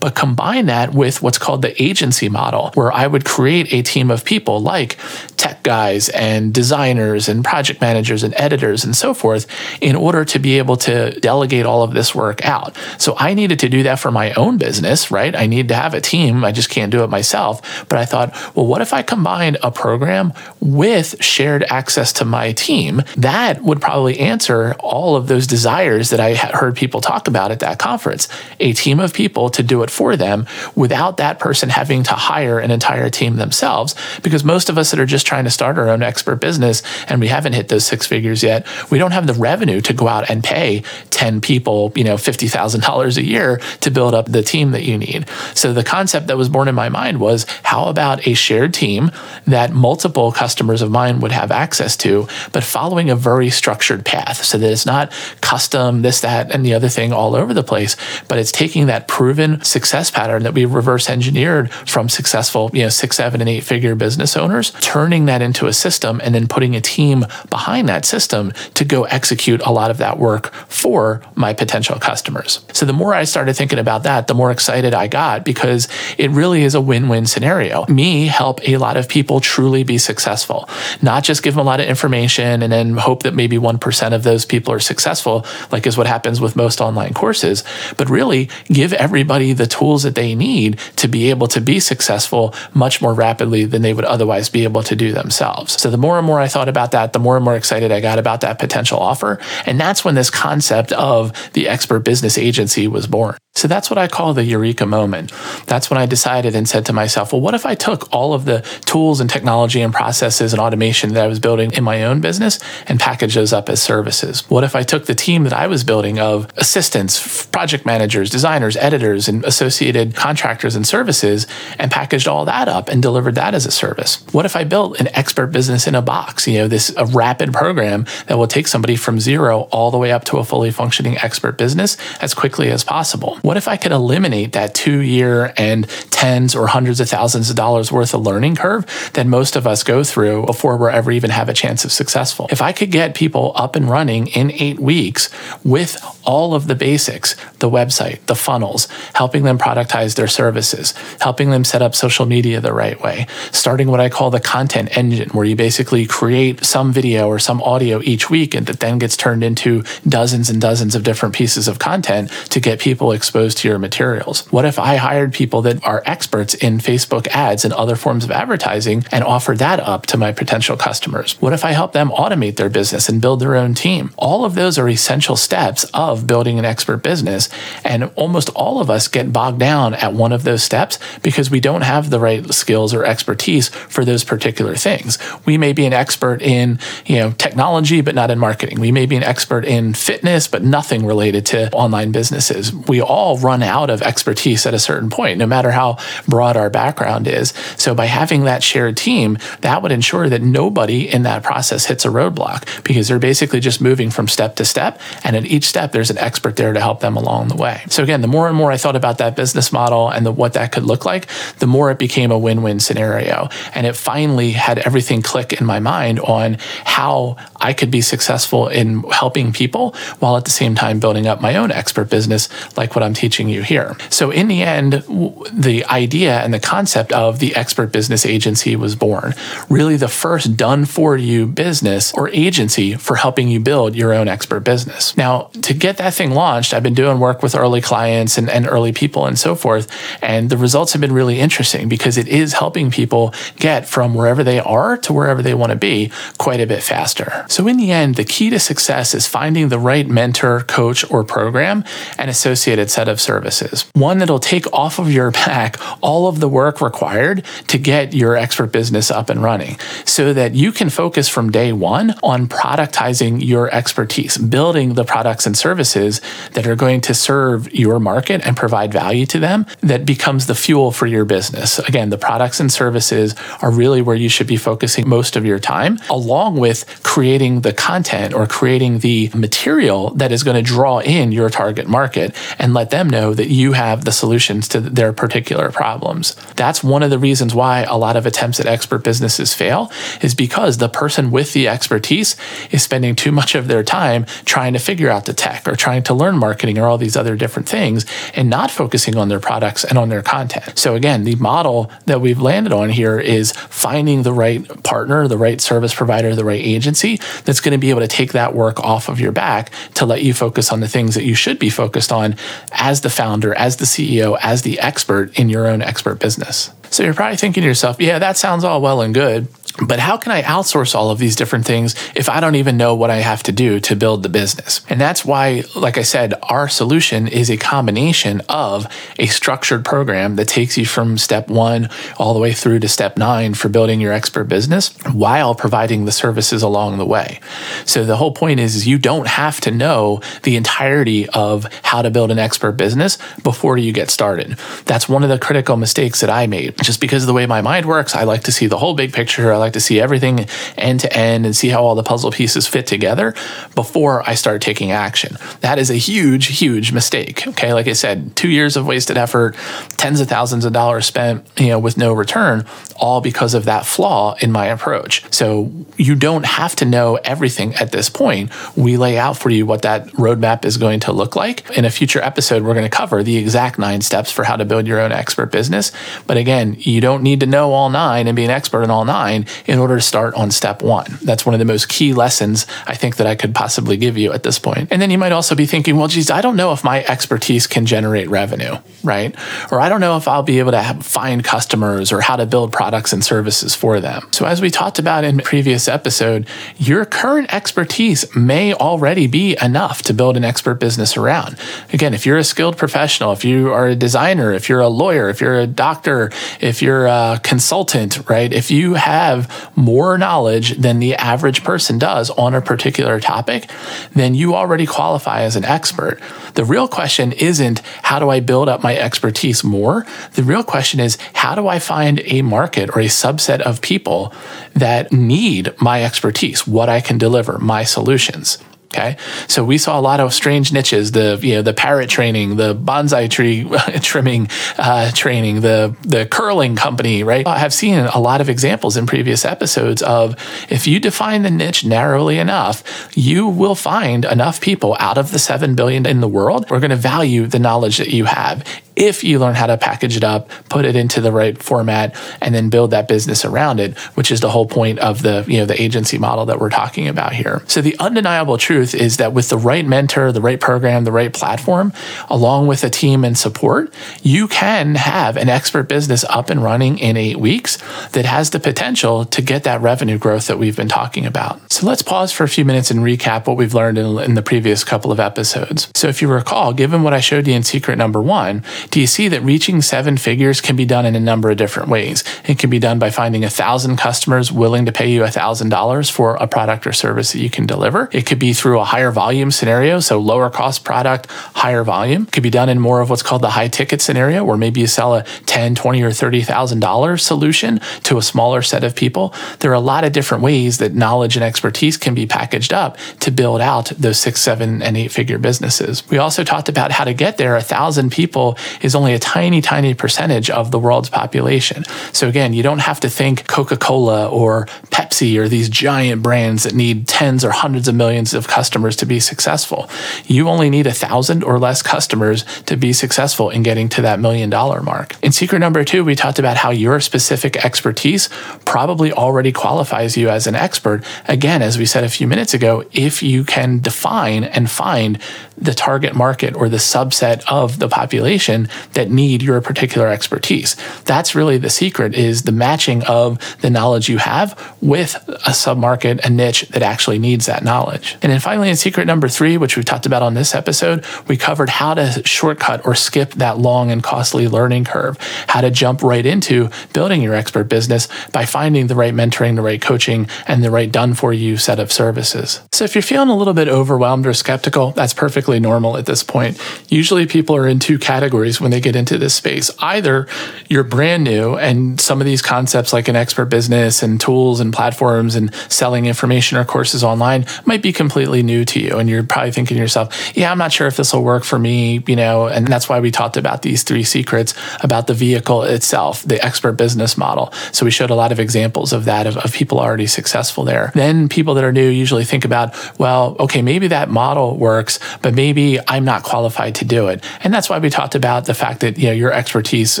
but 0.00 0.16
combine 0.16 0.66
that 0.66 0.92
with 0.92 1.22
what's 1.22 1.38
called 1.38 1.62
the 1.62 1.80
agency 1.80 2.28
model, 2.28 2.72
where 2.74 2.92
I 2.92 3.06
would 3.06 3.24
create 3.24 3.72
a 3.72 3.82
team 3.82 4.10
of 4.10 4.24
people 4.24 4.60
like 4.60 4.98
tech 5.36 5.62
guys 5.62 6.08
and 6.08 6.52
designers 6.52 7.28
and 7.28 7.44
project 7.44 7.80
managers 7.80 8.24
and 8.24 8.34
editors 8.36 8.84
and 8.84 8.96
so 8.96 9.14
forth 9.14 9.46
in 9.80 9.94
order 9.94 10.24
to 10.24 10.38
be 10.40 10.58
able 10.58 10.76
to 10.76 11.18
delegate 11.20 11.64
all 11.64 11.82
of 11.84 11.94
this 11.94 12.12
work 12.12 12.44
out. 12.44 12.76
So 12.98 13.14
I 13.18 13.34
needed 13.34 13.60
to 13.60 13.68
do 13.68 13.84
that 13.84 14.00
for 14.00 14.10
my 14.10 14.32
own 14.32 14.58
business, 14.58 15.12
right? 15.12 15.34
I 15.36 15.46
need 15.46 15.68
to 15.68 15.76
have 15.76 15.94
a 15.94 16.00
team. 16.00 16.44
I 16.44 16.50
just 16.50 16.70
can't 16.70 16.90
do 16.90 17.04
it 17.04 17.10
myself. 17.10 17.86
But 17.88 17.98
I 17.98 18.04
thought, 18.04 18.32
well, 18.56 18.66
what 18.66 18.80
if 18.80 18.92
I 18.92 19.02
combined 19.02 19.58
a 19.62 19.70
program 19.70 20.32
with 20.60 21.22
shared 21.22 21.64
access 21.74 22.12
to 22.12 22.24
my 22.24 22.52
team, 22.52 23.02
that 23.16 23.62
would 23.62 23.80
probably 23.80 24.20
answer 24.20 24.74
all 24.78 25.16
of 25.16 25.26
those 25.26 25.46
desires 25.46 26.10
that 26.10 26.20
I 26.20 26.34
heard 26.34 26.76
people 26.76 27.00
talk 27.00 27.26
about 27.26 27.50
at 27.50 27.58
that 27.60 27.80
conference. 27.80 28.28
A 28.60 28.72
team 28.72 29.00
of 29.00 29.12
people 29.12 29.50
to 29.50 29.62
do 29.62 29.82
it 29.82 29.90
for 29.90 30.16
them 30.16 30.46
without 30.76 31.16
that 31.16 31.40
person 31.40 31.68
having 31.70 32.04
to 32.04 32.12
hire 32.12 32.60
an 32.60 32.70
entire 32.70 33.10
team 33.10 33.36
themselves. 33.36 33.96
Because 34.22 34.44
most 34.44 34.68
of 34.68 34.78
us 34.78 34.92
that 34.92 35.00
are 35.00 35.06
just 35.16 35.26
trying 35.26 35.44
to 35.44 35.50
start 35.50 35.76
our 35.76 35.88
own 35.88 36.02
expert 36.02 36.36
business 36.36 36.82
and 37.08 37.20
we 37.20 37.26
haven't 37.26 37.54
hit 37.54 37.68
those 37.68 37.84
six 37.84 38.06
figures 38.06 38.44
yet, 38.44 38.66
we 38.90 38.98
don't 38.98 39.10
have 39.10 39.26
the 39.26 39.34
revenue 39.34 39.80
to 39.80 39.92
go 39.92 40.06
out 40.06 40.30
and 40.30 40.44
pay 40.44 40.84
10 41.10 41.40
people, 41.40 41.92
you 41.96 42.04
know, 42.04 42.14
$50,000 42.14 43.16
a 43.16 43.24
year 43.24 43.56
to 43.80 43.90
build 43.90 44.14
up 44.14 44.26
the 44.30 44.42
team 44.42 44.70
that 44.70 44.84
you 44.84 44.96
need. 44.96 45.28
So 45.54 45.72
the 45.72 45.82
concept 45.82 46.28
that 46.28 46.36
was 46.36 46.48
born 46.48 46.68
in 46.68 46.74
my 46.76 46.88
mind 46.88 47.18
was 47.18 47.46
how 47.64 47.86
about 47.86 48.26
a 48.28 48.34
shared 48.34 48.72
team 48.74 49.10
that 49.46 49.72
multiple 49.72 50.30
customers 50.30 50.82
of 50.82 50.90
mine 50.90 51.18
would 51.18 51.32
have 51.32 51.50
access 51.50 51.63
access 51.64 51.96
to, 51.96 52.28
but 52.52 52.62
following 52.62 53.08
a 53.08 53.16
very 53.16 53.48
structured 53.48 54.04
path 54.04 54.44
so 54.44 54.58
that 54.58 54.70
it's 54.70 54.84
not 54.84 55.10
custom, 55.40 56.02
this, 56.02 56.20
that, 56.20 56.52
and 56.52 56.64
the 56.64 56.74
other 56.74 56.90
thing 56.90 57.10
all 57.12 57.34
over 57.34 57.54
the 57.54 57.62
place, 57.62 57.96
but 58.28 58.38
it's 58.38 58.52
taking 58.52 58.86
that 58.86 59.08
proven 59.08 59.50
success 59.64 60.10
pattern 60.10 60.42
that 60.42 60.52
we 60.52 60.66
reverse 60.66 61.08
engineered 61.08 61.72
from 61.72 62.08
successful, 62.10 62.70
you 62.74 62.82
know, 62.82 62.90
six, 62.90 63.16
seven, 63.16 63.40
and 63.40 63.48
eight 63.48 63.64
figure 63.64 63.94
business 63.94 64.36
owners, 64.36 64.72
turning 64.80 65.24
that 65.24 65.40
into 65.40 65.66
a 65.66 65.72
system 65.72 66.20
and 66.22 66.34
then 66.34 66.46
putting 66.46 66.76
a 66.76 66.80
team 66.80 67.24
behind 67.48 67.88
that 67.88 68.04
system 68.04 68.52
to 68.74 68.84
go 68.84 69.04
execute 69.04 69.60
a 69.62 69.70
lot 69.70 69.90
of 69.90 69.96
that 69.96 70.18
work 70.18 70.52
for 70.68 71.22
my 71.34 71.54
potential 71.54 71.98
customers. 71.98 72.64
So 72.72 72.84
the 72.84 72.92
more 72.92 73.14
I 73.14 73.24
started 73.24 73.54
thinking 73.54 73.78
about 73.78 74.02
that, 74.02 74.26
the 74.26 74.34
more 74.34 74.50
excited 74.50 74.92
I 74.92 75.06
got 75.06 75.44
because 75.44 75.88
it 76.18 76.30
really 76.30 76.62
is 76.62 76.74
a 76.74 76.80
win 76.80 77.08
win 77.08 77.24
scenario. 77.24 77.86
Me 77.86 78.26
help 78.26 78.60
a 78.68 78.76
lot 78.76 78.96
of 78.96 79.08
people 79.08 79.40
truly 79.40 79.82
be 79.82 79.98
successful, 79.98 80.68
not 81.00 81.24
just 81.24 81.42
give 81.42 81.53
give 81.54 81.58
them 81.58 81.66
a 81.66 81.70
lot 81.70 81.78
of 81.78 81.86
information 81.86 82.62
and 82.64 82.72
then 82.72 82.96
hope 82.96 83.22
that 83.22 83.32
maybe 83.32 83.58
1% 83.58 84.12
of 84.12 84.24
those 84.24 84.44
people 84.44 84.74
are 84.74 84.80
successful, 84.80 85.46
like 85.70 85.86
is 85.86 85.96
what 85.96 86.08
happens 86.08 86.40
with 86.40 86.56
most 86.56 86.80
online 86.80 87.14
courses, 87.14 87.62
but 87.96 88.10
really 88.10 88.50
give 88.66 88.92
everybody 88.92 89.52
the 89.52 89.66
tools 89.66 90.02
that 90.02 90.16
they 90.16 90.34
need 90.34 90.80
to 90.96 91.06
be 91.06 91.30
able 91.30 91.46
to 91.46 91.60
be 91.60 91.78
successful 91.78 92.52
much 92.74 93.00
more 93.00 93.14
rapidly 93.14 93.64
than 93.64 93.82
they 93.82 93.94
would 93.94 94.04
otherwise 94.04 94.48
be 94.48 94.64
able 94.64 94.82
to 94.82 94.96
do 94.96 95.12
themselves. 95.12 95.80
So 95.80 95.90
the 95.90 95.96
more 95.96 96.18
and 96.18 96.26
more 96.26 96.40
I 96.40 96.48
thought 96.48 96.68
about 96.68 96.90
that, 96.90 97.12
the 97.12 97.20
more 97.20 97.36
and 97.36 97.44
more 97.44 97.54
excited 97.54 97.92
I 97.92 98.00
got 98.00 98.18
about 98.18 98.40
that 98.40 98.58
potential 98.58 98.98
offer. 98.98 99.38
And 99.64 99.78
that's 99.78 100.04
when 100.04 100.16
this 100.16 100.30
concept 100.30 100.90
of 100.92 101.32
the 101.52 101.68
expert 101.68 102.00
business 102.00 102.36
agency 102.36 102.88
was 102.88 103.06
born. 103.06 103.36
So 103.56 103.68
that's 103.68 103.88
what 103.88 103.98
I 103.98 104.08
call 104.08 104.34
the 104.34 104.42
eureka 104.42 104.84
moment. 104.84 105.32
That's 105.66 105.88
when 105.88 105.96
I 105.96 106.06
decided 106.06 106.56
and 106.56 106.68
said 106.68 106.86
to 106.86 106.92
myself, 106.92 107.32
well, 107.32 107.40
what 107.40 107.54
if 107.54 107.64
I 107.64 107.76
took 107.76 108.12
all 108.12 108.34
of 108.34 108.46
the 108.46 108.62
tools 108.84 109.20
and 109.20 109.30
technology 109.30 109.80
and 109.80 109.94
processes 109.94 110.52
and 110.52 110.60
automation 110.60 111.14
that 111.14 111.22
I 111.22 111.28
was 111.28 111.38
building 111.44 111.70
in 111.72 111.84
my 111.84 112.02
own 112.04 112.22
business 112.22 112.58
and 112.86 112.98
package 112.98 113.34
those 113.34 113.52
up 113.52 113.68
as 113.68 113.82
services? 113.82 114.48
What 114.48 114.64
if 114.64 114.74
I 114.74 114.82
took 114.82 115.04
the 115.04 115.14
team 115.14 115.44
that 115.44 115.52
I 115.52 115.66
was 115.66 115.84
building 115.84 116.18
of 116.18 116.48
assistants, 116.56 117.44
project 117.48 117.84
managers, 117.84 118.30
designers, 118.30 118.78
editors, 118.78 119.28
and 119.28 119.44
associated 119.44 120.16
contractors 120.16 120.74
and 120.74 120.86
services 120.86 121.46
and 121.78 121.90
packaged 121.90 122.26
all 122.26 122.46
that 122.46 122.66
up 122.66 122.88
and 122.88 123.02
delivered 123.02 123.34
that 123.34 123.52
as 123.52 123.66
a 123.66 123.70
service? 123.70 124.24
What 124.32 124.46
if 124.46 124.56
I 124.56 124.64
built 124.64 124.98
an 124.98 125.08
expert 125.08 125.48
business 125.48 125.86
in 125.86 125.94
a 125.94 126.00
box, 126.00 126.48
you 126.48 126.56
know, 126.58 126.66
this 126.66 126.94
a 126.96 127.04
rapid 127.04 127.52
program 127.52 128.06
that 128.26 128.38
will 128.38 128.46
take 128.46 128.66
somebody 128.66 128.96
from 128.96 129.20
zero 129.20 129.68
all 129.70 129.90
the 129.90 129.98
way 129.98 130.12
up 130.12 130.24
to 130.24 130.38
a 130.38 130.44
fully 130.44 130.70
functioning 130.70 131.18
expert 131.18 131.58
business 131.58 131.98
as 132.22 132.32
quickly 132.32 132.70
as 132.70 132.84
possible? 132.84 133.36
What 133.42 133.58
if 133.58 133.68
I 133.68 133.76
could 133.76 133.92
eliminate 133.92 134.54
that 134.54 134.74
two 134.74 135.00
year 135.00 135.52
and 135.58 135.86
tens 136.10 136.54
or 136.54 136.68
hundreds 136.68 137.00
of 137.00 137.10
thousands 137.10 137.50
of 137.50 137.56
dollars 137.56 137.92
worth 137.92 138.14
of 138.14 138.22
learning 138.22 138.56
curve 138.56 139.10
that 139.12 139.26
most 139.26 139.56
of 139.56 139.66
us 139.66 139.82
go 139.82 140.02
through 140.02 140.46
before 140.46 140.78
we're 140.78 140.88
ever 140.88 141.12
even 141.12 141.33
have 141.34 141.48
a 141.48 141.54
chance 141.54 141.84
of 141.84 141.92
successful? 141.92 142.48
If 142.50 142.62
I 142.62 142.72
could 142.72 142.90
get 142.90 143.14
people 143.14 143.52
up 143.54 143.76
and 143.76 143.88
running 143.88 144.28
in 144.28 144.50
eight 144.52 144.80
weeks 144.80 145.28
with 145.64 146.02
all 146.24 146.54
of 146.54 146.66
the 146.66 146.74
basics, 146.74 147.36
the 147.58 147.68
website, 147.68 148.24
the 148.26 148.34
funnels, 148.34 148.88
helping 149.14 149.42
them 149.44 149.58
productize 149.58 150.16
their 150.16 150.26
services, 150.26 150.94
helping 151.20 151.50
them 151.50 151.64
set 151.64 151.82
up 151.82 151.94
social 151.94 152.26
media 152.26 152.60
the 152.60 152.72
right 152.72 153.00
way, 153.00 153.26
starting 153.52 153.90
what 153.90 154.00
I 154.00 154.08
call 154.08 154.30
the 154.30 154.40
content 154.40 154.96
engine, 154.96 155.30
where 155.30 155.44
you 155.44 155.56
basically 155.56 156.06
create 156.06 156.64
some 156.64 156.92
video 156.92 157.28
or 157.28 157.38
some 157.38 157.62
audio 157.62 158.00
each 158.02 158.30
week 158.30 158.54
and 158.54 158.66
that 158.66 158.80
then 158.80 158.98
gets 158.98 159.16
turned 159.16 159.44
into 159.44 159.82
dozens 160.08 160.50
and 160.50 160.60
dozens 160.60 160.94
of 160.94 161.02
different 161.02 161.34
pieces 161.34 161.68
of 161.68 161.78
content 161.78 162.30
to 162.50 162.60
get 162.60 162.80
people 162.80 163.12
exposed 163.12 163.58
to 163.58 163.68
your 163.68 163.78
materials? 163.78 164.40
What 164.52 164.64
if 164.64 164.78
I 164.78 164.96
hired 164.96 165.32
people 165.32 165.62
that 165.62 165.84
are 165.84 166.02
experts 166.06 166.54
in 166.54 166.78
Facebook 166.78 167.26
ads 167.28 167.64
and 167.64 167.74
other 167.74 167.96
forms 167.96 168.24
of 168.24 168.30
advertising 168.30 169.04
and 169.10 169.24
offered 169.24 169.58
that 169.58 169.80
up 169.80 170.06
to 170.06 170.16
my 170.16 170.32
potential 170.32 170.76
customers? 170.76 171.23
What 171.32 171.52
if 171.52 171.64
I 171.64 171.72
help 171.72 171.92
them 171.92 172.10
automate 172.10 172.56
their 172.56 172.68
business 172.68 173.08
and 173.08 173.20
build 173.20 173.40
their 173.40 173.56
own 173.56 173.74
team? 173.74 174.10
All 174.16 174.44
of 174.44 174.54
those 174.54 174.78
are 174.78 174.88
essential 174.88 175.36
steps 175.36 175.84
of 175.94 176.26
building 176.26 176.58
an 176.58 176.64
expert 176.64 176.98
business. 176.98 177.48
And 177.84 178.04
almost 178.16 178.50
all 178.50 178.80
of 178.80 178.90
us 178.90 179.08
get 179.08 179.32
bogged 179.32 179.58
down 179.58 179.94
at 179.94 180.12
one 180.12 180.32
of 180.32 180.44
those 180.44 180.62
steps 180.62 180.98
because 181.22 181.50
we 181.50 181.60
don't 181.60 181.82
have 181.82 182.10
the 182.10 182.20
right 182.20 182.52
skills 182.52 182.94
or 182.94 183.04
expertise 183.04 183.68
for 183.68 184.04
those 184.04 184.24
particular 184.24 184.74
things. 184.76 185.18
We 185.46 185.58
may 185.58 185.72
be 185.72 185.86
an 185.86 185.92
expert 185.92 186.42
in, 186.42 186.78
you 187.06 187.16
know, 187.16 187.32
technology, 187.32 188.00
but 188.00 188.14
not 188.14 188.30
in 188.30 188.38
marketing. 188.38 188.80
We 188.80 188.92
may 188.92 189.06
be 189.06 189.16
an 189.16 189.22
expert 189.22 189.64
in 189.64 189.94
fitness, 189.94 190.48
but 190.48 190.62
nothing 190.62 191.06
related 191.06 191.46
to 191.46 191.72
online 191.72 192.12
businesses. 192.12 192.72
We 192.72 193.00
all 193.00 193.38
run 193.38 193.62
out 193.62 193.90
of 193.90 194.02
expertise 194.02 194.66
at 194.66 194.74
a 194.74 194.78
certain 194.78 195.10
point, 195.10 195.38
no 195.38 195.46
matter 195.46 195.70
how 195.70 195.98
broad 196.28 196.56
our 196.56 196.70
background 196.70 197.26
is. 197.26 197.52
So 197.76 197.94
by 197.94 198.06
having 198.06 198.44
that 198.44 198.62
shared 198.62 198.96
team, 198.96 199.38
that 199.60 199.82
would 199.82 199.92
ensure 199.92 200.28
that 200.28 200.42
nobody 200.42 201.12
in 201.14 201.22
that 201.22 201.44
process 201.44 201.86
hits 201.86 202.04
a 202.04 202.08
roadblock 202.08 202.82
because 202.82 203.06
they're 203.06 203.20
basically 203.20 203.60
just 203.60 203.80
moving 203.80 204.10
from 204.10 204.26
step 204.26 204.56
to 204.56 204.64
step. 204.64 205.00
And 205.22 205.36
at 205.36 205.46
each 205.46 205.64
step, 205.64 205.92
there's 205.92 206.10
an 206.10 206.18
expert 206.18 206.56
there 206.56 206.72
to 206.72 206.80
help 206.80 206.98
them 206.98 207.16
along 207.16 207.48
the 207.48 207.54
way. 207.54 207.84
So 207.88 208.02
again, 208.02 208.20
the 208.20 208.26
more 208.26 208.48
and 208.48 208.56
more 208.56 208.72
I 208.72 208.76
thought 208.76 208.96
about 208.96 209.18
that 209.18 209.36
business 209.36 209.72
model 209.72 210.10
and 210.10 210.26
the, 210.26 210.32
what 210.32 210.54
that 210.54 210.72
could 210.72 210.82
look 210.82 211.04
like, 211.04 211.28
the 211.60 211.68
more 211.68 211.92
it 211.92 212.00
became 212.00 212.32
a 212.32 212.38
win-win 212.38 212.80
scenario. 212.80 213.48
And 213.76 213.86
it 213.86 213.94
finally 213.94 214.50
had 214.50 214.80
everything 214.80 215.22
click 215.22 215.52
in 215.52 215.64
my 215.64 215.78
mind 215.78 216.18
on 216.18 216.56
how 216.84 217.36
I 217.56 217.72
could 217.74 217.92
be 217.92 218.00
successful 218.00 218.66
in 218.66 219.04
helping 219.04 219.52
people 219.52 219.94
while 220.18 220.36
at 220.36 220.44
the 220.44 220.50
same 220.50 220.74
time 220.74 220.98
building 220.98 221.28
up 221.28 221.40
my 221.40 221.54
own 221.54 221.70
expert 221.70 222.10
business 222.10 222.48
like 222.76 222.96
what 222.96 223.04
I'm 223.04 223.14
teaching 223.14 223.48
you 223.48 223.62
here. 223.62 223.96
So 224.10 224.32
in 224.32 224.48
the 224.48 224.62
end, 224.62 225.04
the 225.52 225.84
idea 225.84 226.40
and 226.40 226.52
the 226.52 226.58
concept 226.58 227.12
of 227.12 227.38
the 227.38 227.54
expert 227.54 227.92
business 227.92 228.26
agency 228.26 228.74
was 228.74 228.96
born. 228.96 229.34
Really 229.68 229.96
the 229.96 230.08
first 230.08 230.56
done 230.56 230.84
for 230.84 231.03
you 231.16 231.46
business 231.46 232.12
or 232.14 232.28
agency 232.30 232.94
for 232.94 233.16
helping 233.16 233.48
you 233.48 233.60
build 233.60 233.94
your 233.94 234.12
own 234.12 234.28
expert 234.28 234.60
business. 234.60 235.16
Now, 235.16 235.50
to 235.62 235.74
get 235.74 235.98
that 235.98 236.14
thing 236.14 236.30
launched, 236.32 236.72
I've 236.72 236.82
been 236.82 236.94
doing 236.94 237.20
work 237.20 237.42
with 237.42 237.54
early 237.54 237.80
clients 237.80 238.38
and, 238.38 238.48
and 238.48 238.66
early 238.66 238.92
people 238.92 239.26
and 239.26 239.38
so 239.38 239.54
forth. 239.54 239.88
And 240.22 240.50
the 240.50 240.56
results 240.56 240.92
have 240.92 241.00
been 241.00 241.12
really 241.12 241.38
interesting 241.40 241.88
because 241.88 242.16
it 242.16 242.28
is 242.28 242.54
helping 242.54 242.90
people 242.90 243.34
get 243.56 243.86
from 243.86 244.14
wherever 244.14 244.42
they 244.42 244.60
are 244.60 244.96
to 244.98 245.12
wherever 245.12 245.42
they 245.42 245.54
want 245.54 245.70
to 245.70 245.76
be 245.76 246.10
quite 246.38 246.60
a 246.60 246.66
bit 246.66 246.82
faster. 246.82 247.44
So 247.48 247.68
in 247.68 247.76
the 247.76 247.90
end, 247.90 248.14
the 248.14 248.24
key 248.24 248.50
to 248.50 248.58
success 248.58 249.14
is 249.14 249.26
finding 249.26 249.68
the 249.68 249.78
right 249.78 250.06
mentor, 250.08 250.60
coach, 250.62 251.08
or 251.10 251.24
program 251.24 251.84
and 252.18 252.30
associated 252.30 252.90
set 252.90 253.08
of 253.08 253.20
services. 253.20 253.90
One 253.94 254.18
that'll 254.18 254.38
take 254.38 254.72
off 254.72 254.98
of 254.98 255.10
your 255.10 255.30
back 255.44 255.76
all 256.02 256.26
of 256.26 256.40
the 256.40 256.48
work 256.48 256.80
required 256.80 257.44
to 257.68 257.78
get 257.78 258.14
your 258.14 258.36
expert 258.36 258.72
business 258.72 259.10
up 259.10 259.30
and 259.30 259.42
running 259.42 259.78
so 260.04 260.32
that 260.32 260.54
you 260.54 260.72
can 260.72 260.83
focus 260.90 261.28
from 261.28 261.50
day 261.50 261.72
one 261.72 262.14
on 262.22 262.46
productizing 262.46 263.44
your 263.44 263.72
expertise, 263.74 264.38
building 264.38 264.94
the 264.94 265.04
products 265.04 265.46
and 265.46 265.56
services 265.56 266.20
that 266.52 266.66
are 266.66 266.76
going 266.76 267.00
to 267.02 267.14
serve 267.14 267.72
your 267.72 268.00
market 268.00 268.40
and 268.46 268.56
provide 268.56 268.92
value 268.92 269.26
to 269.26 269.38
them 269.38 269.66
that 269.80 270.06
becomes 270.06 270.46
the 270.46 270.54
fuel 270.54 270.92
for 270.92 271.06
your 271.06 271.24
business. 271.24 271.78
Again, 271.80 272.10
the 272.10 272.18
products 272.18 272.60
and 272.60 272.72
services 272.72 273.34
are 273.62 273.70
really 273.70 274.02
where 274.02 274.16
you 274.16 274.28
should 274.28 274.46
be 274.46 274.56
focusing 274.56 275.08
most 275.08 275.36
of 275.36 275.44
your 275.44 275.58
time, 275.58 275.98
along 276.10 276.58
with 276.58 277.02
creating 277.02 277.60
the 277.60 277.72
content 277.72 278.34
or 278.34 278.46
creating 278.46 278.98
the 279.00 279.30
material 279.34 280.10
that 280.14 280.32
is 280.32 280.42
going 280.42 280.56
to 280.56 280.62
draw 280.62 281.00
in 281.00 281.32
your 281.32 281.50
target 281.50 281.86
market 281.86 282.34
and 282.58 282.74
let 282.74 282.90
them 282.90 283.08
know 283.08 283.34
that 283.34 283.48
you 283.48 283.72
have 283.72 284.04
the 284.04 284.12
solutions 284.12 284.68
to 284.68 284.80
their 284.80 285.12
particular 285.12 285.70
problems. 285.70 286.34
That's 286.56 286.82
one 286.82 287.02
of 287.02 287.10
the 287.10 287.18
reasons 287.18 287.54
why 287.54 287.82
a 287.82 287.96
lot 287.96 288.16
of 288.16 288.26
attempts 288.26 288.60
at 288.60 288.66
expert 288.66 289.04
businesses 289.04 289.54
fail 289.54 289.90
is 290.20 290.34
because 290.34 290.73
the 290.78 290.88
person 290.88 291.30
with 291.30 291.52
the 291.52 291.68
expertise 291.68 292.36
is 292.70 292.82
spending 292.82 293.14
too 293.14 293.32
much 293.32 293.54
of 293.54 293.68
their 293.68 293.82
time 293.82 294.24
trying 294.44 294.72
to 294.72 294.78
figure 294.78 295.10
out 295.10 295.26
the 295.26 295.34
tech 295.34 295.66
or 295.66 295.76
trying 295.76 296.02
to 296.04 296.14
learn 296.14 296.36
marketing 296.36 296.78
or 296.78 296.86
all 296.86 296.98
these 296.98 297.16
other 297.16 297.36
different 297.36 297.68
things 297.68 298.06
and 298.34 298.50
not 298.50 298.70
focusing 298.70 299.16
on 299.16 299.28
their 299.28 299.40
products 299.40 299.84
and 299.84 299.98
on 299.98 300.08
their 300.08 300.22
content. 300.22 300.78
So 300.78 300.94
again, 300.94 301.24
the 301.24 301.36
model 301.36 301.90
that 302.06 302.20
we've 302.20 302.40
landed 302.40 302.72
on 302.72 302.90
here 302.90 303.18
is 303.18 303.52
finding 303.52 304.22
the 304.22 304.32
right 304.32 304.66
partner, 304.82 305.28
the 305.28 305.38
right 305.38 305.60
service 305.60 305.94
provider, 305.94 306.34
the 306.34 306.44
right 306.44 306.64
agency 306.64 307.18
that's 307.44 307.60
going 307.60 307.72
to 307.72 307.78
be 307.78 307.90
able 307.90 308.00
to 308.00 308.08
take 308.08 308.32
that 308.32 308.54
work 308.54 308.80
off 308.80 309.08
of 309.08 309.20
your 309.20 309.32
back 309.32 309.70
to 309.94 310.06
let 310.06 310.22
you 310.22 310.34
focus 310.34 310.72
on 310.72 310.80
the 310.80 310.88
things 310.88 311.14
that 311.14 311.24
you 311.24 311.34
should 311.34 311.58
be 311.58 311.70
focused 311.70 312.12
on 312.12 312.36
as 312.72 313.00
the 313.00 313.10
founder, 313.10 313.54
as 313.54 313.76
the 313.76 313.84
CEO, 313.84 314.38
as 314.42 314.62
the 314.62 314.78
expert 314.80 315.38
in 315.38 315.48
your 315.48 315.66
own 315.66 315.82
expert 315.82 316.18
business. 316.18 316.70
So 316.90 317.02
you're 317.02 317.14
probably 317.14 317.36
thinking 317.36 317.62
to 317.62 317.66
yourself, 317.66 318.00
yeah, 318.00 318.20
that 318.20 318.36
sounds 318.36 318.62
all 318.62 318.80
well 318.80 319.02
and 319.02 319.12
good. 319.12 319.48
But 319.82 319.98
how 319.98 320.16
can 320.16 320.30
I 320.30 320.42
outsource 320.42 320.94
all 320.94 321.10
of 321.10 321.18
these 321.18 321.34
different 321.34 321.66
things 321.66 321.96
if 322.14 322.28
I 322.28 322.38
don't 322.38 322.54
even 322.54 322.76
know 322.76 322.94
what 322.94 323.10
I 323.10 323.16
have 323.16 323.42
to 323.44 323.52
do 323.52 323.80
to 323.80 323.96
build 323.96 324.22
the 324.22 324.28
business? 324.28 324.80
And 324.88 325.00
that's 325.00 325.24
why, 325.24 325.64
like 325.74 325.98
I 325.98 326.02
said, 326.02 326.34
our 326.42 326.68
solution 326.68 327.26
is 327.26 327.50
a 327.50 327.56
combination 327.56 328.40
of 328.48 328.86
a 329.18 329.26
structured 329.26 329.84
program 329.84 330.36
that 330.36 330.46
takes 330.46 330.78
you 330.78 330.86
from 330.86 331.18
step 331.18 331.48
one 331.48 331.88
all 332.18 332.34
the 332.34 332.40
way 332.40 332.52
through 332.52 332.78
to 332.80 332.88
step 332.88 333.16
nine 333.16 333.54
for 333.54 333.68
building 333.68 334.00
your 334.00 334.12
expert 334.12 334.44
business 334.44 334.96
while 335.12 335.56
providing 335.56 336.04
the 336.04 336.12
services 336.12 336.62
along 336.62 336.98
the 336.98 337.04
way. 337.04 337.40
So 337.84 338.04
the 338.04 338.16
whole 338.16 338.32
point 338.32 338.60
is, 338.60 338.76
is 338.76 338.86
you 338.86 338.98
don't 338.98 339.26
have 339.26 339.60
to 339.62 339.72
know 339.72 340.20
the 340.44 340.54
entirety 340.54 341.28
of 341.30 341.66
how 341.82 342.00
to 342.00 342.10
build 342.10 342.30
an 342.30 342.38
expert 342.38 342.72
business 342.72 343.18
before 343.42 343.76
you 343.76 343.92
get 343.92 344.08
started. 344.08 344.56
That's 344.84 345.08
one 345.08 345.24
of 345.24 345.30
the 345.30 345.38
critical 345.38 345.76
mistakes 345.76 346.20
that 346.20 346.30
I 346.30 346.46
made. 346.46 346.76
Just 346.78 347.00
because 347.00 347.24
of 347.24 347.26
the 347.26 347.32
way 347.32 347.46
my 347.46 347.60
mind 347.60 347.86
works, 347.86 348.14
I 348.14 348.22
like 348.22 348.44
to 348.44 348.52
see 348.52 348.68
the 348.68 348.78
whole 348.78 348.94
big 348.94 349.12
picture. 349.12 349.52
I 349.52 349.63
like 349.64 349.72
to 349.74 349.80
see 349.80 350.00
everything 350.00 350.46
end 350.76 351.00
to 351.00 351.12
end 351.16 351.44
and 351.46 351.56
see 351.56 351.68
how 351.68 351.84
all 351.84 351.94
the 351.94 352.02
puzzle 352.02 352.30
pieces 352.30 352.66
fit 352.66 352.86
together 352.86 353.34
before 353.74 354.28
I 354.28 354.34
start 354.34 354.62
taking 354.62 354.92
action. 354.92 355.36
That 355.60 355.78
is 355.78 355.90
a 355.90 355.94
huge, 355.94 356.58
huge 356.58 356.92
mistake. 356.92 357.46
Okay. 357.46 357.72
Like 357.72 357.88
I 357.88 357.92
said, 357.92 358.36
two 358.36 358.48
years 358.48 358.76
of 358.76 358.86
wasted 358.86 359.16
effort, 359.16 359.56
tens 359.96 360.20
of 360.20 360.28
thousands 360.28 360.64
of 360.64 360.72
dollars 360.72 361.06
spent, 361.06 361.46
you 361.58 361.68
know, 361.68 361.78
with 361.78 361.96
no 361.96 362.12
return, 362.12 362.66
all 362.96 363.20
because 363.20 363.54
of 363.54 363.64
that 363.64 363.86
flaw 363.86 364.36
in 364.40 364.52
my 364.52 364.66
approach. 364.66 365.24
So 365.32 365.70
you 365.96 366.14
don't 366.14 366.44
have 366.44 366.76
to 366.76 366.84
know 366.84 367.16
everything 367.24 367.74
at 367.74 367.92
this 367.92 368.08
point. 368.08 368.50
We 368.76 368.96
lay 368.96 369.18
out 369.18 369.36
for 369.36 369.50
you 369.50 369.66
what 369.66 369.82
that 369.82 370.06
roadmap 370.08 370.64
is 370.64 370.76
going 370.76 371.00
to 371.00 371.12
look 371.12 371.36
like. 371.36 371.68
In 371.76 371.84
a 371.84 371.90
future 371.90 372.20
episode, 372.22 372.62
we're 372.62 372.74
going 372.74 372.84
to 372.84 372.96
cover 372.96 373.22
the 373.22 373.36
exact 373.36 373.78
nine 373.78 374.00
steps 374.00 374.30
for 374.30 374.44
how 374.44 374.56
to 374.56 374.64
build 374.64 374.86
your 374.86 375.00
own 375.00 375.12
expert 375.12 375.50
business. 375.50 375.92
But 376.26 376.36
again, 376.36 376.76
you 376.78 377.00
don't 377.00 377.22
need 377.22 377.40
to 377.40 377.46
know 377.46 377.72
all 377.72 377.90
nine 377.90 378.26
and 378.26 378.36
be 378.36 378.44
an 378.44 378.50
expert 378.50 378.82
in 378.82 378.90
all 378.90 379.04
nine 379.04 379.46
in 379.66 379.78
order 379.78 379.96
to 379.96 380.02
start 380.02 380.34
on 380.34 380.50
step 380.50 380.82
one. 380.82 381.18
That's 381.22 381.44
one 381.46 381.54
of 381.54 381.58
the 381.58 381.64
most 381.64 381.88
key 381.88 382.12
lessons 382.12 382.66
I 382.86 382.94
think 382.94 383.16
that 383.16 383.26
I 383.26 383.34
could 383.34 383.54
possibly 383.54 383.96
give 383.96 384.16
you 384.16 384.32
at 384.32 384.42
this 384.42 384.58
point. 384.58 384.88
And 384.90 385.00
then 385.00 385.10
you 385.10 385.18
might 385.18 385.32
also 385.32 385.54
be 385.54 385.66
thinking, 385.66 385.96
well, 385.96 386.08
geez, 386.08 386.30
I 386.30 386.40
don't 386.40 386.56
know 386.56 386.72
if 386.72 386.84
my 386.84 387.04
expertise 387.04 387.66
can 387.66 387.86
generate 387.86 388.28
revenue, 388.28 388.76
right? 389.02 389.34
Or 389.70 389.80
I 389.80 389.88
don't 389.88 390.00
know 390.00 390.16
if 390.16 390.28
I'll 390.28 390.42
be 390.42 390.58
able 390.58 390.72
to 390.72 390.82
have, 390.82 391.04
find 391.04 391.42
customers 391.44 392.12
or 392.12 392.20
how 392.20 392.36
to 392.36 392.46
build 392.46 392.72
products 392.72 393.12
and 393.12 393.24
services 393.24 393.74
for 393.74 394.00
them. 394.00 394.28
So 394.32 394.46
as 394.46 394.60
we 394.60 394.70
talked 394.70 394.98
about 394.98 395.24
in 395.24 395.38
previous 395.38 395.88
episode, 395.88 396.46
your 396.76 397.04
current 397.04 397.52
expertise 397.52 398.24
may 398.34 398.74
already 398.74 399.26
be 399.26 399.56
enough 399.62 400.02
to 400.02 400.14
build 400.14 400.36
an 400.36 400.44
expert 400.44 400.76
business 400.76 401.16
around. 401.16 401.56
Again, 401.92 402.14
if 402.14 402.26
you're 402.26 402.38
a 402.38 402.44
skilled 402.44 402.76
professional, 402.76 403.32
if 403.32 403.44
you 403.44 403.72
are 403.72 403.88
a 403.88 403.96
designer, 403.96 404.52
if 404.52 404.68
you're 404.68 404.80
a 404.80 404.88
lawyer, 404.88 405.28
if 405.28 405.40
you're 405.40 405.60
a 405.60 405.66
doctor, 405.66 406.30
if 406.60 406.82
you're 406.82 407.06
a 407.06 407.40
consultant, 407.42 408.28
right? 408.28 408.52
If 408.52 408.70
you 408.70 408.94
have 408.94 409.43
more 409.76 410.18
knowledge 410.18 410.76
than 410.76 410.98
the 410.98 411.14
average 411.14 411.64
person 411.64 411.98
does 411.98 412.30
on 412.30 412.54
a 412.54 412.60
particular 412.60 413.20
topic, 413.20 413.70
then 414.12 414.34
you 414.34 414.54
already 414.54 414.86
qualify 414.86 415.42
as 415.42 415.56
an 415.56 415.64
expert. 415.64 416.20
The 416.54 416.64
real 416.64 416.88
question 416.88 417.32
isn't 417.32 417.80
how 418.02 418.18
do 418.18 418.30
I 418.30 418.40
build 418.40 418.68
up 418.68 418.82
my 418.82 418.96
expertise 418.96 419.64
more? 419.64 420.06
The 420.32 420.42
real 420.42 420.64
question 420.64 421.00
is 421.00 421.18
how 421.34 421.54
do 421.54 421.68
I 421.68 421.78
find 421.78 422.20
a 422.24 422.42
market 422.42 422.90
or 422.90 423.00
a 423.00 423.06
subset 423.06 423.60
of 423.60 423.80
people 423.80 424.32
that 424.74 425.12
need 425.12 425.74
my 425.80 426.04
expertise, 426.04 426.66
what 426.66 426.88
I 426.88 427.00
can 427.00 427.18
deliver, 427.18 427.58
my 427.58 427.84
solutions? 427.84 428.58
Okay, 428.94 429.16
so 429.48 429.64
we 429.64 429.76
saw 429.76 429.98
a 429.98 430.02
lot 430.02 430.20
of 430.20 430.32
strange 430.32 430.72
niches: 430.72 431.10
the 431.10 431.36
you 431.42 431.56
know 431.56 431.62
the 431.62 431.74
parrot 431.74 432.08
training, 432.08 432.56
the 432.56 432.76
bonsai 432.76 433.28
tree 433.28 433.68
trimming 434.00 434.48
uh, 434.78 435.10
training, 435.10 435.62
the 435.62 435.96
the 436.02 436.26
curling 436.26 436.76
company. 436.76 437.24
Right, 437.24 437.44
I 437.44 437.58
have 437.58 437.74
seen 437.74 437.98
a 437.98 438.20
lot 438.20 438.40
of 438.40 438.48
examples 438.48 438.96
in 438.96 439.06
previous 439.06 439.44
episodes 439.44 440.00
of 440.00 440.36
if 440.70 440.86
you 440.86 441.00
define 441.00 441.42
the 441.42 441.50
niche 441.50 441.84
narrowly 441.84 442.38
enough, 442.38 443.10
you 443.16 443.48
will 443.48 443.74
find 443.74 444.24
enough 444.24 444.60
people 444.60 444.96
out 445.00 445.18
of 445.18 445.32
the 445.32 445.40
seven 445.40 445.74
billion 445.74 446.06
in 446.06 446.20
the 446.20 446.28
world 446.28 446.68
who 446.68 446.76
are 446.76 446.80
going 446.80 446.90
to 446.90 446.96
value 446.96 447.46
the 447.48 447.58
knowledge 447.58 447.98
that 447.98 448.10
you 448.10 448.26
have 448.26 448.64
if 448.96 449.24
you 449.24 449.38
learn 449.38 449.54
how 449.54 449.66
to 449.66 449.76
package 449.76 450.16
it 450.16 450.24
up, 450.24 450.48
put 450.68 450.84
it 450.84 450.96
into 450.96 451.20
the 451.20 451.32
right 451.32 451.60
format, 451.62 452.16
and 452.40 452.54
then 452.54 452.70
build 452.70 452.90
that 452.92 453.08
business 453.08 453.44
around 453.44 453.80
it, 453.80 453.96
which 454.14 454.30
is 454.30 454.40
the 454.40 454.50
whole 454.50 454.66
point 454.66 454.98
of 454.98 455.22
the, 455.22 455.44
you 455.48 455.58
know, 455.58 455.66
the 455.66 455.80
agency 455.80 456.18
model 456.18 456.46
that 456.46 456.60
we're 456.60 456.70
talking 456.70 457.08
about 457.08 457.32
here. 457.32 457.62
So 457.66 457.80
the 457.80 457.96
undeniable 457.98 458.58
truth 458.58 458.94
is 458.94 459.16
that 459.18 459.32
with 459.32 459.48
the 459.48 459.58
right 459.58 459.84
mentor, 459.84 460.32
the 460.32 460.40
right 460.40 460.60
program, 460.60 461.04
the 461.04 461.12
right 461.12 461.32
platform, 461.32 461.92
along 462.28 462.66
with 462.66 462.84
a 462.84 462.90
team 462.90 463.24
and 463.24 463.36
support, 463.36 463.92
you 464.22 464.48
can 464.48 464.94
have 464.94 465.36
an 465.36 465.48
expert 465.48 465.88
business 465.88 466.24
up 466.24 466.50
and 466.50 466.62
running 466.62 466.98
in 466.98 467.16
eight 467.16 467.38
weeks 467.38 467.78
that 468.08 468.24
has 468.24 468.50
the 468.50 468.60
potential 468.60 469.24
to 469.24 469.42
get 469.42 469.64
that 469.64 469.80
revenue 469.80 470.18
growth 470.18 470.46
that 470.46 470.58
we've 470.58 470.76
been 470.76 470.88
talking 470.88 471.26
about. 471.26 471.60
So 471.72 471.86
let's 471.86 472.02
pause 472.02 472.32
for 472.32 472.44
a 472.44 472.48
few 472.48 472.64
minutes 472.64 472.90
and 472.90 473.00
recap 473.00 473.46
what 473.46 473.56
we've 473.56 473.74
learned 473.74 473.98
in, 473.98 474.18
in 474.20 474.34
the 474.34 474.42
previous 474.42 474.84
couple 474.84 475.10
of 475.10 475.20
episodes. 475.20 475.90
So 475.94 476.08
if 476.08 476.22
you 476.22 476.28
recall, 476.28 476.72
given 476.72 477.02
what 477.02 477.12
I 477.12 477.20
showed 477.20 477.46
you 477.46 477.54
in 477.54 477.62
secret 477.62 477.96
number 477.96 478.20
one, 478.22 478.62
do 478.90 479.00
you 479.00 479.06
see 479.06 479.28
that 479.28 479.42
reaching 479.42 479.82
seven 479.82 480.16
figures 480.16 480.60
can 480.60 480.76
be 480.76 480.84
done 480.84 481.06
in 481.06 481.14
a 481.14 481.20
number 481.20 481.50
of 481.50 481.56
different 481.56 481.88
ways? 481.88 482.24
It 482.44 482.58
can 482.58 482.70
be 482.70 482.78
done 482.78 482.98
by 482.98 483.10
finding 483.10 483.44
a 483.44 483.50
thousand 483.50 483.96
customers 483.96 484.52
willing 484.52 484.86
to 484.86 484.92
pay 484.92 485.10
you 485.10 485.24
a 485.24 485.30
thousand 485.30 485.68
dollars 485.68 486.10
for 486.10 486.36
a 486.36 486.46
product 486.46 486.86
or 486.86 486.92
service 486.92 487.32
that 487.32 487.40
you 487.40 487.50
can 487.50 487.66
deliver. 487.66 488.08
It 488.12 488.26
could 488.26 488.38
be 488.38 488.52
through 488.52 488.80
a 488.80 488.84
higher 488.84 489.10
volume 489.10 489.50
scenario, 489.50 490.00
so 490.00 490.18
lower 490.18 490.50
cost 490.50 490.84
product, 490.84 491.30
higher 491.30 491.84
volume. 491.84 492.22
It 492.24 492.32
could 492.32 492.42
be 492.42 492.50
done 492.50 492.68
in 492.68 492.78
more 492.78 493.00
of 493.00 493.10
what's 493.10 493.22
called 493.22 493.42
the 493.42 493.50
high 493.50 493.68
ticket 493.68 494.00
scenario, 494.00 494.44
where 494.44 494.56
maybe 494.56 494.80
you 494.80 494.86
sell 494.86 495.14
a 495.14 495.24
ten, 495.46 495.74
twenty, 495.74 496.02
or 496.02 496.12
thirty 496.12 496.42
thousand 496.42 496.80
dollar 496.80 497.16
solution 497.16 497.80
to 498.04 498.18
a 498.18 498.22
smaller 498.22 498.62
set 498.62 498.84
of 498.84 498.94
people. 498.94 499.34
There 499.60 499.70
are 499.70 499.74
a 499.74 499.80
lot 499.80 500.04
of 500.04 500.12
different 500.12 500.42
ways 500.42 500.78
that 500.78 500.94
knowledge 500.94 501.36
and 501.36 501.44
expertise 501.44 501.96
can 501.96 502.14
be 502.14 502.26
packaged 502.26 502.72
up 502.72 502.96
to 503.20 503.30
build 503.30 503.60
out 503.60 503.86
those 503.98 504.18
six, 504.18 504.40
seven, 504.40 504.82
and 504.82 504.96
eight 504.96 505.12
figure 505.12 505.38
businesses. 505.38 506.08
We 506.08 506.18
also 506.18 506.44
talked 506.44 506.68
about 506.68 506.92
how 506.92 507.04
to 507.04 507.14
get 507.14 507.38
there. 507.38 507.56
A 507.56 507.62
thousand 507.62 508.10
people 508.12 508.56
is 508.80 508.94
only 508.94 509.14
a 509.14 509.18
tiny, 509.18 509.60
tiny 509.60 509.94
percentage 509.94 510.50
of 510.50 510.70
the 510.70 510.78
world's 510.78 511.10
population. 511.10 511.84
So 512.12 512.28
again, 512.28 512.52
you 512.52 512.62
don't 512.62 512.80
have 512.80 513.00
to 513.00 513.10
think 513.10 513.46
Coca 513.46 513.76
Cola 513.76 514.28
or 514.28 514.66
Pepsi 514.90 515.38
or 515.38 515.48
these 515.48 515.68
giant 515.68 516.22
brands 516.22 516.64
that 516.64 516.74
need 516.74 517.06
tens 517.08 517.44
or 517.44 517.50
hundreds 517.50 517.88
of 517.88 517.94
millions 517.94 518.34
of 518.34 518.48
customers 518.48 518.96
to 518.96 519.06
be 519.06 519.20
successful. 519.20 519.88
You 520.26 520.48
only 520.48 520.70
need 520.70 520.86
a 520.86 520.92
thousand 520.92 521.42
or 521.44 521.58
less 521.58 521.82
customers 521.82 522.44
to 522.64 522.76
be 522.76 522.92
successful 522.92 523.50
in 523.50 523.62
getting 523.62 523.88
to 523.90 524.02
that 524.02 524.20
million 524.20 524.50
dollar 524.50 524.82
mark. 524.82 525.16
In 525.22 525.32
secret 525.32 525.58
number 525.58 525.84
two, 525.84 526.04
we 526.04 526.14
talked 526.14 526.38
about 526.38 526.56
how 526.56 526.70
your 526.70 527.00
specific 527.00 527.56
expertise 527.64 528.28
probably 528.64 529.12
already 529.12 529.52
qualifies 529.52 530.16
you 530.16 530.28
as 530.28 530.46
an 530.46 530.54
expert. 530.54 531.04
Again, 531.28 531.62
as 531.62 531.78
we 531.78 531.86
said 531.86 532.04
a 532.04 532.08
few 532.08 532.26
minutes 532.26 532.54
ago, 532.54 532.84
if 532.92 533.22
you 533.22 533.44
can 533.44 533.80
define 533.80 534.44
and 534.44 534.70
find 534.70 535.18
the 535.56 535.74
target 535.74 536.14
market 536.14 536.54
or 536.54 536.68
the 536.68 536.78
subset 536.78 537.42
of 537.48 537.78
the 537.78 537.88
population 537.88 538.63
that 538.92 539.10
need 539.10 539.42
your 539.42 539.60
particular 539.60 540.08
expertise. 540.08 540.76
That's 541.04 541.34
really 541.34 541.58
the 541.58 541.70
secret 541.70 542.14
is 542.14 542.42
the 542.42 542.52
matching 542.52 543.02
of 543.04 543.38
the 543.60 543.70
knowledge 543.70 544.08
you 544.08 544.18
have 544.18 544.76
with 544.80 545.14
a 545.28 545.50
submarket, 545.50 546.24
a 546.24 546.30
niche 546.30 546.68
that 546.70 546.82
actually 546.82 547.18
needs 547.18 547.46
that 547.46 547.64
knowledge. 547.64 548.16
And 548.22 548.32
then 548.32 548.40
finally, 548.40 548.70
in 548.70 548.76
secret 548.76 549.06
number 549.06 549.28
three, 549.28 549.56
which 549.56 549.76
we 549.76 549.82
talked 549.82 550.06
about 550.06 550.22
on 550.22 550.34
this 550.34 550.54
episode, 550.54 551.04
we 551.28 551.36
covered 551.36 551.68
how 551.68 551.94
to 551.94 552.22
shortcut 552.26 552.86
or 552.86 552.94
skip 552.94 553.32
that 553.34 553.58
long 553.58 553.90
and 553.90 554.02
costly 554.02 554.48
learning 554.48 554.84
curve, 554.84 555.16
how 555.48 555.60
to 555.60 555.70
jump 555.70 556.02
right 556.02 556.24
into 556.24 556.70
building 556.92 557.22
your 557.22 557.34
expert 557.34 557.64
business 557.64 558.08
by 558.32 558.44
finding 558.44 558.86
the 558.86 558.94
right 558.94 559.14
mentoring, 559.14 559.56
the 559.56 559.62
right 559.62 559.80
coaching, 559.80 560.28
and 560.46 560.62
the 560.62 560.70
right 560.70 560.90
done 560.90 561.14
for 561.14 561.32
you 561.32 561.56
set 561.56 561.78
of 561.78 561.92
services. 561.92 562.60
So 562.72 562.84
if 562.84 562.94
you're 562.94 563.02
feeling 563.02 563.28
a 563.28 563.36
little 563.36 563.54
bit 563.54 563.68
overwhelmed 563.68 564.26
or 564.26 564.34
skeptical, 564.34 564.92
that's 564.92 565.14
perfectly 565.14 565.60
normal 565.60 565.96
at 565.96 566.06
this 566.06 566.22
point. 566.22 566.60
Usually 566.88 567.26
people 567.26 567.56
are 567.56 567.66
in 567.66 567.78
two 567.78 567.98
categories 567.98 568.53
when 568.60 568.70
they 568.70 568.80
get 568.80 568.96
into 568.96 569.18
this 569.18 569.34
space. 569.34 569.70
Either 569.80 570.26
you're 570.68 570.84
brand 570.84 571.24
new 571.24 571.56
and 571.56 572.00
some 572.00 572.20
of 572.20 572.26
these 572.26 572.42
concepts 572.42 572.92
like 572.92 573.08
an 573.08 573.16
expert 573.16 573.46
business 573.46 574.02
and 574.02 574.20
tools 574.20 574.60
and 574.60 574.72
platforms 574.72 575.34
and 575.34 575.54
selling 575.68 576.06
information 576.06 576.58
or 576.58 576.64
courses 576.64 577.04
online 577.04 577.46
might 577.64 577.82
be 577.82 577.92
completely 577.92 578.42
new 578.42 578.64
to 578.64 578.80
you. 578.80 578.98
And 578.98 579.08
you're 579.08 579.24
probably 579.24 579.52
thinking 579.52 579.76
to 579.76 579.80
yourself, 579.80 580.36
yeah, 580.36 580.50
I'm 580.50 580.58
not 580.58 580.72
sure 580.72 580.86
if 580.86 580.96
this 580.96 581.12
will 581.12 581.24
work 581.24 581.44
for 581.44 581.58
me, 581.58 582.02
you 582.06 582.16
know, 582.16 582.46
and 582.46 582.66
that's 582.66 582.88
why 582.88 583.00
we 583.00 583.10
talked 583.10 583.36
about 583.36 583.62
these 583.62 583.82
three 583.82 584.04
secrets 584.04 584.54
about 584.82 585.06
the 585.06 585.14
vehicle 585.14 585.62
itself, 585.62 586.22
the 586.22 586.42
expert 586.44 586.72
business 586.72 587.16
model. 587.16 587.52
So 587.72 587.84
we 587.84 587.90
showed 587.90 588.10
a 588.10 588.14
lot 588.14 588.32
of 588.32 588.40
examples 588.40 588.92
of 588.92 589.04
that, 589.06 589.26
of, 589.26 589.36
of 589.38 589.52
people 589.52 589.80
already 589.80 590.06
successful 590.06 590.64
there. 590.64 590.92
Then 590.94 591.28
people 591.28 591.54
that 591.54 591.64
are 591.64 591.72
new 591.72 591.88
usually 591.88 592.24
think 592.24 592.44
about, 592.44 592.74
well, 592.98 593.36
okay, 593.40 593.62
maybe 593.62 593.88
that 593.88 594.08
model 594.08 594.56
works, 594.56 594.98
but 595.22 595.34
maybe 595.34 595.78
I'm 595.88 596.04
not 596.04 596.22
qualified 596.22 596.74
to 596.76 596.84
do 596.84 597.08
it. 597.08 597.24
And 597.42 597.52
that's 597.52 597.68
why 597.68 597.78
we 597.78 597.90
talked 597.90 598.14
about 598.14 598.43
the 598.46 598.54
fact 598.54 598.80
that, 598.80 598.98
you 598.98 599.06
know, 599.06 599.12
your 599.12 599.32
expertise, 599.32 600.00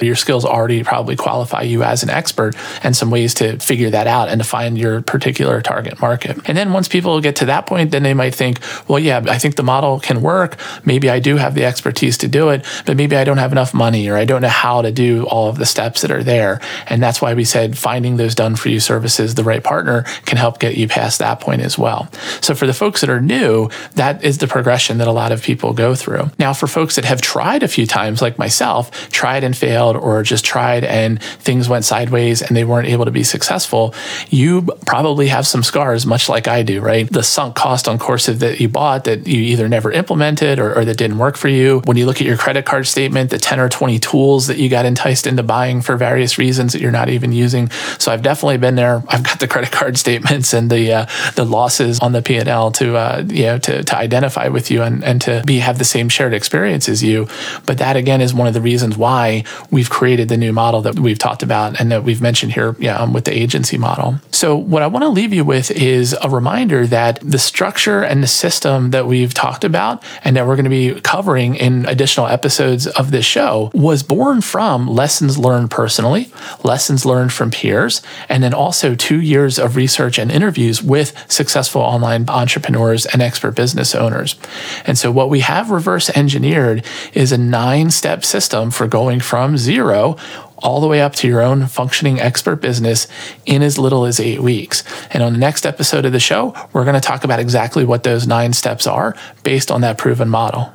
your 0.00 0.16
skills 0.16 0.44
already 0.44 0.82
probably 0.82 1.16
qualify 1.16 1.62
you 1.62 1.82
as 1.82 2.02
an 2.02 2.10
expert 2.10 2.54
and 2.82 2.96
some 2.96 3.10
ways 3.10 3.34
to 3.34 3.58
figure 3.58 3.90
that 3.90 4.06
out 4.06 4.28
and 4.28 4.40
to 4.40 4.46
find 4.46 4.78
your 4.78 5.02
particular 5.02 5.60
target 5.60 6.00
market. 6.00 6.38
And 6.48 6.56
then 6.56 6.72
once 6.72 6.88
people 6.88 7.20
get 7.20 7.36
to 7.36 7.46
that 7.46 7.66
point, 7.66 7.90
then 7.90 8.02
they 8.02 8.14
might 8.14 8.34
think, 8.34 8.60
well, 8.88 8.98
yeah, 8.98 9.22
I 9.28 9.38
think 9.38 9.56
the 9.56 9.62
model 9.62 10.00
can 10.00 10.22
work. 10.22 10.56
Maybe 10.84 11.10
I 11.10 11.20
do 11.20 11.36
have 11.36 11.54
the 11.54 11.64
expertise 11.64 12.18
to 12.18 12.28
do 12.28 12.50
it, 12.50 12.64
but 12.86 12.96
maybe 12.96 13.16
I 13.16 13.24
don't 13.24 13.38
have 13.38 13.52
enough 13.52 13.74
money 13.74 14.08
or 14.08 14.16
I 14.16 14.24
don't 14.24 14.42
know 14.42 14.48
how 14.48 14.82
to 14.82 14.92
do 14.92 15.26
all 15.26 15.48
of 15.48 15.58
the 15.58 15.66
steps 15.66 16.02
that 16.02 16.10
are 16.10 16.22
there. 16.22 16.60
And 16.88 17.02
that's 17.02 17.20
why 17.20 17.34
we 17.34 17.44
said 17.44 17.78
finding 17.78 18.16
those 18.16 18.34
done 18.34 18.56
for 18.56 18.68
you 18.68 18.80
services, 18.80 19.34
the 19.34 19.44
right 19.44 19.62
partner 19.62 20.02
can 20.24 20.38
help 20.38 20.58
get 20.58 20.76
you 20.76 20.88
past 20.88 21.18
that 21.18 21.40
point 21.40 21.62
as 21.62 21.78
well. 21.78 22.08
So 22.40 22.54
for 22.54 22.66
the 22.66 22.74
folks 22.74 23.00
that 23.00 23.10
are 23.10 23.20
new, 23.20 23.68
that 23.94 24.24
is 24.24 24.38
the 24.38 24.46
progression 24.46 24.98
that 24.98 25.08
a 25.08 25.12
lot 25.12 25.32
of 25.32 25.42
people 25.42 25.72
go 25.72 25.94
through. 25.94 26.30
Now, 26.38 26.52
for 26.52 26.66
folks 26.66 26.96
that 26.96 27.04
have 27.04 27.20
tried 27.20 27.62
a 27.62 27.68
few 27.68 27.86
times, 27.86 28.22
like 28.22 28.29
myself, 28.38 29.10
tried 29.10 29.44
and 29.44 29.56
failed, 29.56 29.96
or 29.96 30.22
just 30.22 30.44
tried 30.44 30.84
and 30.84 31.22
things 31.22 31.68
went 31.68 31.84
sideways 31.84 32.42
and 32.42 32.56
they 32.56 32.64
weren't 32.64 32.88
able 32.88 33.04
to 33.04 33.10
be 33.10 33.22
successful, 33.22 33.94
you 34.28 34.62
probably 34.86 35.28
have 35.28 35.46
some 35.46 35.62
scars, 35.62 36.06
much 36.06 36.28
like 36.28 36.48
I 36.48 36.62
do, 36.62 36.80
right? 36.80 37.10
The 37.10 37.22
sunk 37.22 37.54
cost 37.54 37.88
on 37.88 37.98
courses 37.98 38.40
that 38.40 38.60
you 38.60 38.68
bought 38.68 39.04
that 39.04 39.26
you 39.26 39.40
either 39.40 39.68
never 39.68 39.90
implemented 39.92 40.58
or, 40.58 40.74
or 40.76 40.84
that 40.84 40.96
didn't 40.96 41.18
work 41.18 41.36
for 41.36 41.48
you. 41.48 41.82
When 41.84 41.96
you 41.96 42.06
look 42.06 42.20
at 42.20 42.26
your 42.26 42.36
credit 42.36 42.64
card 42.64 42.86
statement, 42.86 43.30
the 43.30 43.38
10 43.38 43.60
or 43.60 43.68
20 43.68 43.98
tools 43.98 44.46
that 44.46 44.58
you 44.58 44.68
got 44.68 44.84
enticed 44.86 45.26
into 45.26 45.42
buying 45.42 45.80
for 45.80 45.96
various 45.96 46.38
reasons 46.38 46.72
that 46.72 46.80
you're 46.80 46.90
not 46.90 47.08
even 47.08 47.32
using. 47.32 47.70
So 47.98 48.12
I've 48.12 48.22
definitely 48.22 48.58
been 48.58 48.74
there. 48.74 49.02
I've 49.08 49.22
got 49.22 49.40
the 49.40 49.48
credit 49.48 49.72
card 49.72 49.98
statements 49.98 50.52
and 50.52 50.70
the 50.70 50.92
uh, 50.92 51.06
the 51.34 51.44
losses 51.44 52.00
on 52.00 52.12
the 52.12 52.22
P 52.22 52.36
and 52.36 52.48
L 52.48 52.70
to 52.72 52.96
uh, 52.96 53.24
you 53.28 53.44
know 53.44 53.58
to, 53.58 53.82
to 53.82 53.96
identify 53.96 54.48
with 54.48 54.70
you 54.70 54.82
and, 54.82 55.02
and 55.04 55.20
to 55.22 55.42
be 55.46 55.58
have 55.58 55.78
the 55.78 55.84
same 55.84 56.08
shared 56.08 56.34
experience 56.34 56.88
as 56.88 57.02
you. 57.02 57.28
But 57.66 57.78
that 57.78 57.96
again 57.96 58.19
is 58.20 58.34
one 58.34 58.46
of 58.46 58.54
the 58.54 58.60
reasons 58.60 58.96
why 58.96 59.44
we've 59.70 59.90
created 59.90 60.28
the 60.28 60.36
new 60.36 60.52
model 60.52 60.82
that 60.82 60.98
we've 60.98 61.18
talked 61.18 61.42
about 61.42 61.80
and 61.80 61.90
that 61.92 62.04
we've 62.04 62.20
mentioned 62.20 62.52
here 62.52 62.76
yeah, 62.78 62.96
um, 62.96 63.12
with 63.12 63.24
the 63.24 63.36
agency 63.36 63.78
model. 63.78 64.16
So 64.30 64.56
what 64.56 64.82
I 64.82 64.86
want 64.86 65.02
to 65.02 65.08
leave 65.08 65.32
you 65.32 65.44
with 65.44 65.70
is 65.70 66.16
a 66.22 66.28
reminder 66.28 66.86
that 66.86 67.18
the 67.22 67.38
structure 67.38 68.02
and 68.02 68.22
the 68.22 68.26
system 68.26 68.90
that 68.90 69.06
we've 69.06 69.34
talked 69.34 69.64
about 69.64 70.02
and 70.24 70.36
that 70.36 70.46
we're 70.46 70.56
going 70.56 70.64
to 70.64 70.70
be 70.70 71.00
covering 71.00 71.54
in 71.54 71.86
additional 71.86 72.26
episodes 72.26 72.86
of 72.86 73.10
this 73.10 73.24
show 73.24 73.70
was 73.74 74.02
born 74.02 74.40
from 74.40 74.86
lessons 74.86 75.38
learned 75.38 75.70
personally, 75.70 76.30
lessons 76.64 77.04
learned 77.04 77.32
from 77.32 77.50
peers, 77.50 78.02
and 78.28 78.42
then 78.42 78.54
also 78.54 78.94
two 78.94 79.20
years 79.20 79.58
of 79.58 79.76
research 79.76 80.18
and 80.18 80.30
interviews 80.30 80.82
with 80.82 81.12
successful 81.30 81.80
online 81.80 82.24
entrepreneurs 82.28 83.06
and 83.06 83.22
expert 83.22 83.54
business 83.54 83.94
owners. 83.94 84.36
And 84.84 84.98
so 84.98 85.10
what 85.10 85.30
we 85.30 85.40
have 85.40 85.70
reverse 85.70 86.10
engineered 86.10 86.84
is 87.14 87.32
a 87.32 87.38
nine 87.38 87.90
step 88.00 88.24
system 88.24 88.70
for 88.70 88.88
going 88.88 89.20
from 89.20 89.58
zero 89.58 90.16
all 90.56 90.80
the 90.80 90.86
way 90.86 91.02
up 91.02 91.14
to 91.16 91.28
your 91.28 91.42
own 91.42 91.66
functioning 91.66 92.18
expert 92.18 92.56
business 92.56 93.06
in 93.44 93.62
as 93.62 93.76
little 93.76 94.06
as 94.06 94.18
eight 94.18 94.40
weeks. 94.40 94.82
And 95.10 95.22
on 95.22 95.34
the 95.34 95.38
next 95.38 95.66
episode 95.66 96.06
of 96.06 96.12
the 96.12 96.18
show, 96.18 96.54
we're 96.72 96.84
going 96.84 96.94
to 96.94 97.00
talk 97.00 97.24
about 97.24 97.40
exactly 97.40 97.84
what 97.84 98.02
those 98.02 98.26
nine 98.26 98.54
steps 98.54 98.86
are 98.86 99.14
based 99.42 99.70
on 99.70 99.82
that 99.82 99.98
proven 99.98 100.30
model. 100.30 100.72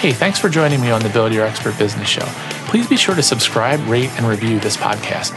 Hey, 0.00 0.12
thanks 0.12 0.40
for 0.40 0.48
joining 0.48 0.80
me 0.80 0.90
on 0.90 1.00
the 1.00 1.10
Build 1.10 1.32
Your 1.32 1.46
Expert 1.46 1.78
Business 1.78 2.08
Show. 2.08 2.26
Please 2.66 2.88
be 2.88 2.96
sure 2.96 3.14
to 3.14 3.22
subscribe, 3.22 3.80
rate, 3.86 4.10
and 4.16 4.26
review 4.26 4.58
this 4.58 4.76
podcast. 4.76 5.30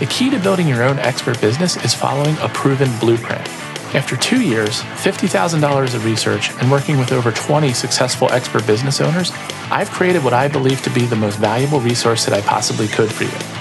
The 0.00 0.06
key 0.06 0.28
to 0.30 0.40
building 0.40 0.66
your 0.66 0.82
own 0.82 0.98
expert 0.98 1.40
business 1.40 1.76
is 1.84 1.94
following 1.94 2.36
a 2.38 2.48
proven 2.48 2.90
blueprint. 2.98 3.65
After 3.94 4.16
two 4.16 4.42
years, 4.42 4.80
$50,000 4.80 5.94
of 5.94 6.04
research, 6.04 6.50
and 6.60 6.70
working 6.70 6.98
with 6.98 7.12
over 7.12 7.32
20 7.32 7.72
successful 7.72 8.30
expert 8.32 8.66
business 8.66 9.00
owners, 9.00 9.30
I've 9.70 9.90
created 9.90 10.24
what 10.24 10.34
I 10.34 10.48
believe 10.48 10.82
to 10.82 10.90
be 10.90 11.06
the 11.06 11.16
most 11.16 11.38
valuable 11.38 11.80
resource 11.80 12.24
that 12.24 12.34
I 12.34 12.40
possibly 12.40 12.88
could 12.88 13.12
for 13.12 13.24
you 13.24 13.56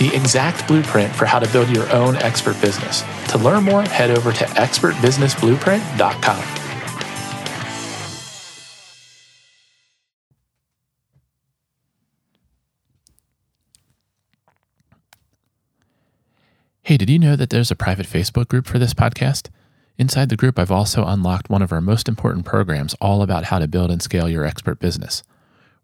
the 0.00 0.12
exact 0.16 0.66
blueprint 0.66 1.14
for 1.14 1.26
how 1.26 1.38
to 1.38 1.46
build 1.52 1.68
your 1.68 1.88
own 1.92 2.16
expert 2.16 2.58
business. 2.62 3.04
To 3.28 3.36
learn 3.36 3.64
more, 3.64 3.82
head 3.82 4.10
over 4.10 4.32
to 4.32 4.44
expertbusinessblueprint.com. 4.44 6.56
Hey, 16.82 16.96
did 16.96 17.10
you 17.10 17.18
know 17.18 17.36
that 17.36 17.50
there's 17.50 17.70
a 17.70 17.76
private 17.76 18.06
Facebook 18.06 18.48
group 18.48 18.66
for 18.66 18.78
this 18.78 18.94
podcast? 18.94 19.50
Inside 20.00 20.30
the 20.30 20.36
group, 20.36 20.58
I've 20.58 20.70
also 20.70 21.04
unlocked 21.04 21.50
one 21.50 21.60
of 21.60 21.74
our 21.74 21.82
most 21.82 22.08
important 22.08 22.46
programs 22.46 22.94
all 23.02 23.20
about 23.20 23.44
how 23.44 23.58
to 23.58 23.68
build 23.68 23.90
and 23.90 24.00
scale 24.00 24.30
your 24.30 24.46
expert 24.46 24.78
business. 24.78 25.22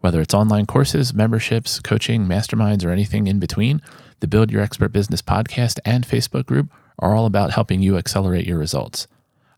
Whether 0.01 0.23
it's 0.23 0.33
online 0.33 0.65
courses, 0.65 1.13
memberships, 1.13 1.81
coaching, 1.81 2.25
masterminds, 2.25 2.83
or 2.83 2.89
anything 2.89 3.27
in 3.27 3.39
between, 3.39 3.83
the 4.21 4.27
Build 4.27 4.51
Your 4.51 4.63
Expert 4.63 4.91
Business 4.91 5.21
podcast 5.21 5.81
and 5.85 6.07
Facebook 6.09 6.47
group 6.47 6.71
are 6.99 7.15
all 7.15 7.27
about 7.27 7.51
helping 7.51 7.83
you 7.83 7.99
accelerate 7.99 8.47
your 8.47 8.57
results. 8.57 9.07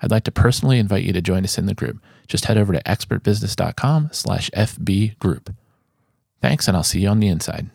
I'd 0.03 0.11
like 0.11 0.25
to 0.25 0.33
personally 0.33 0.81
invite 0.81 1.05
you 1.05 1.13
to 1.13 1.23
join 1.23 1.45
us 1.45 1.57
in 1.57 1.67
the 1.67 1.73
group. 1.73 2.03
Just 2.27 2.47
head 2.47 2.59
over 2.59 2.73
to 2.73 2.83
expertbusiness.com 2.83 4.09
slash 4.11 4.51
FB 4.57 5.21
group. 5.21 5.55
Thanks, 6.43 6.67
and 6.67 6.77
I'll 6.77 6.83
see 6.83 7.03
you 7.03 7.09
on 7.11 7.21
the 7.21 7.29
inside. 7.29 7.71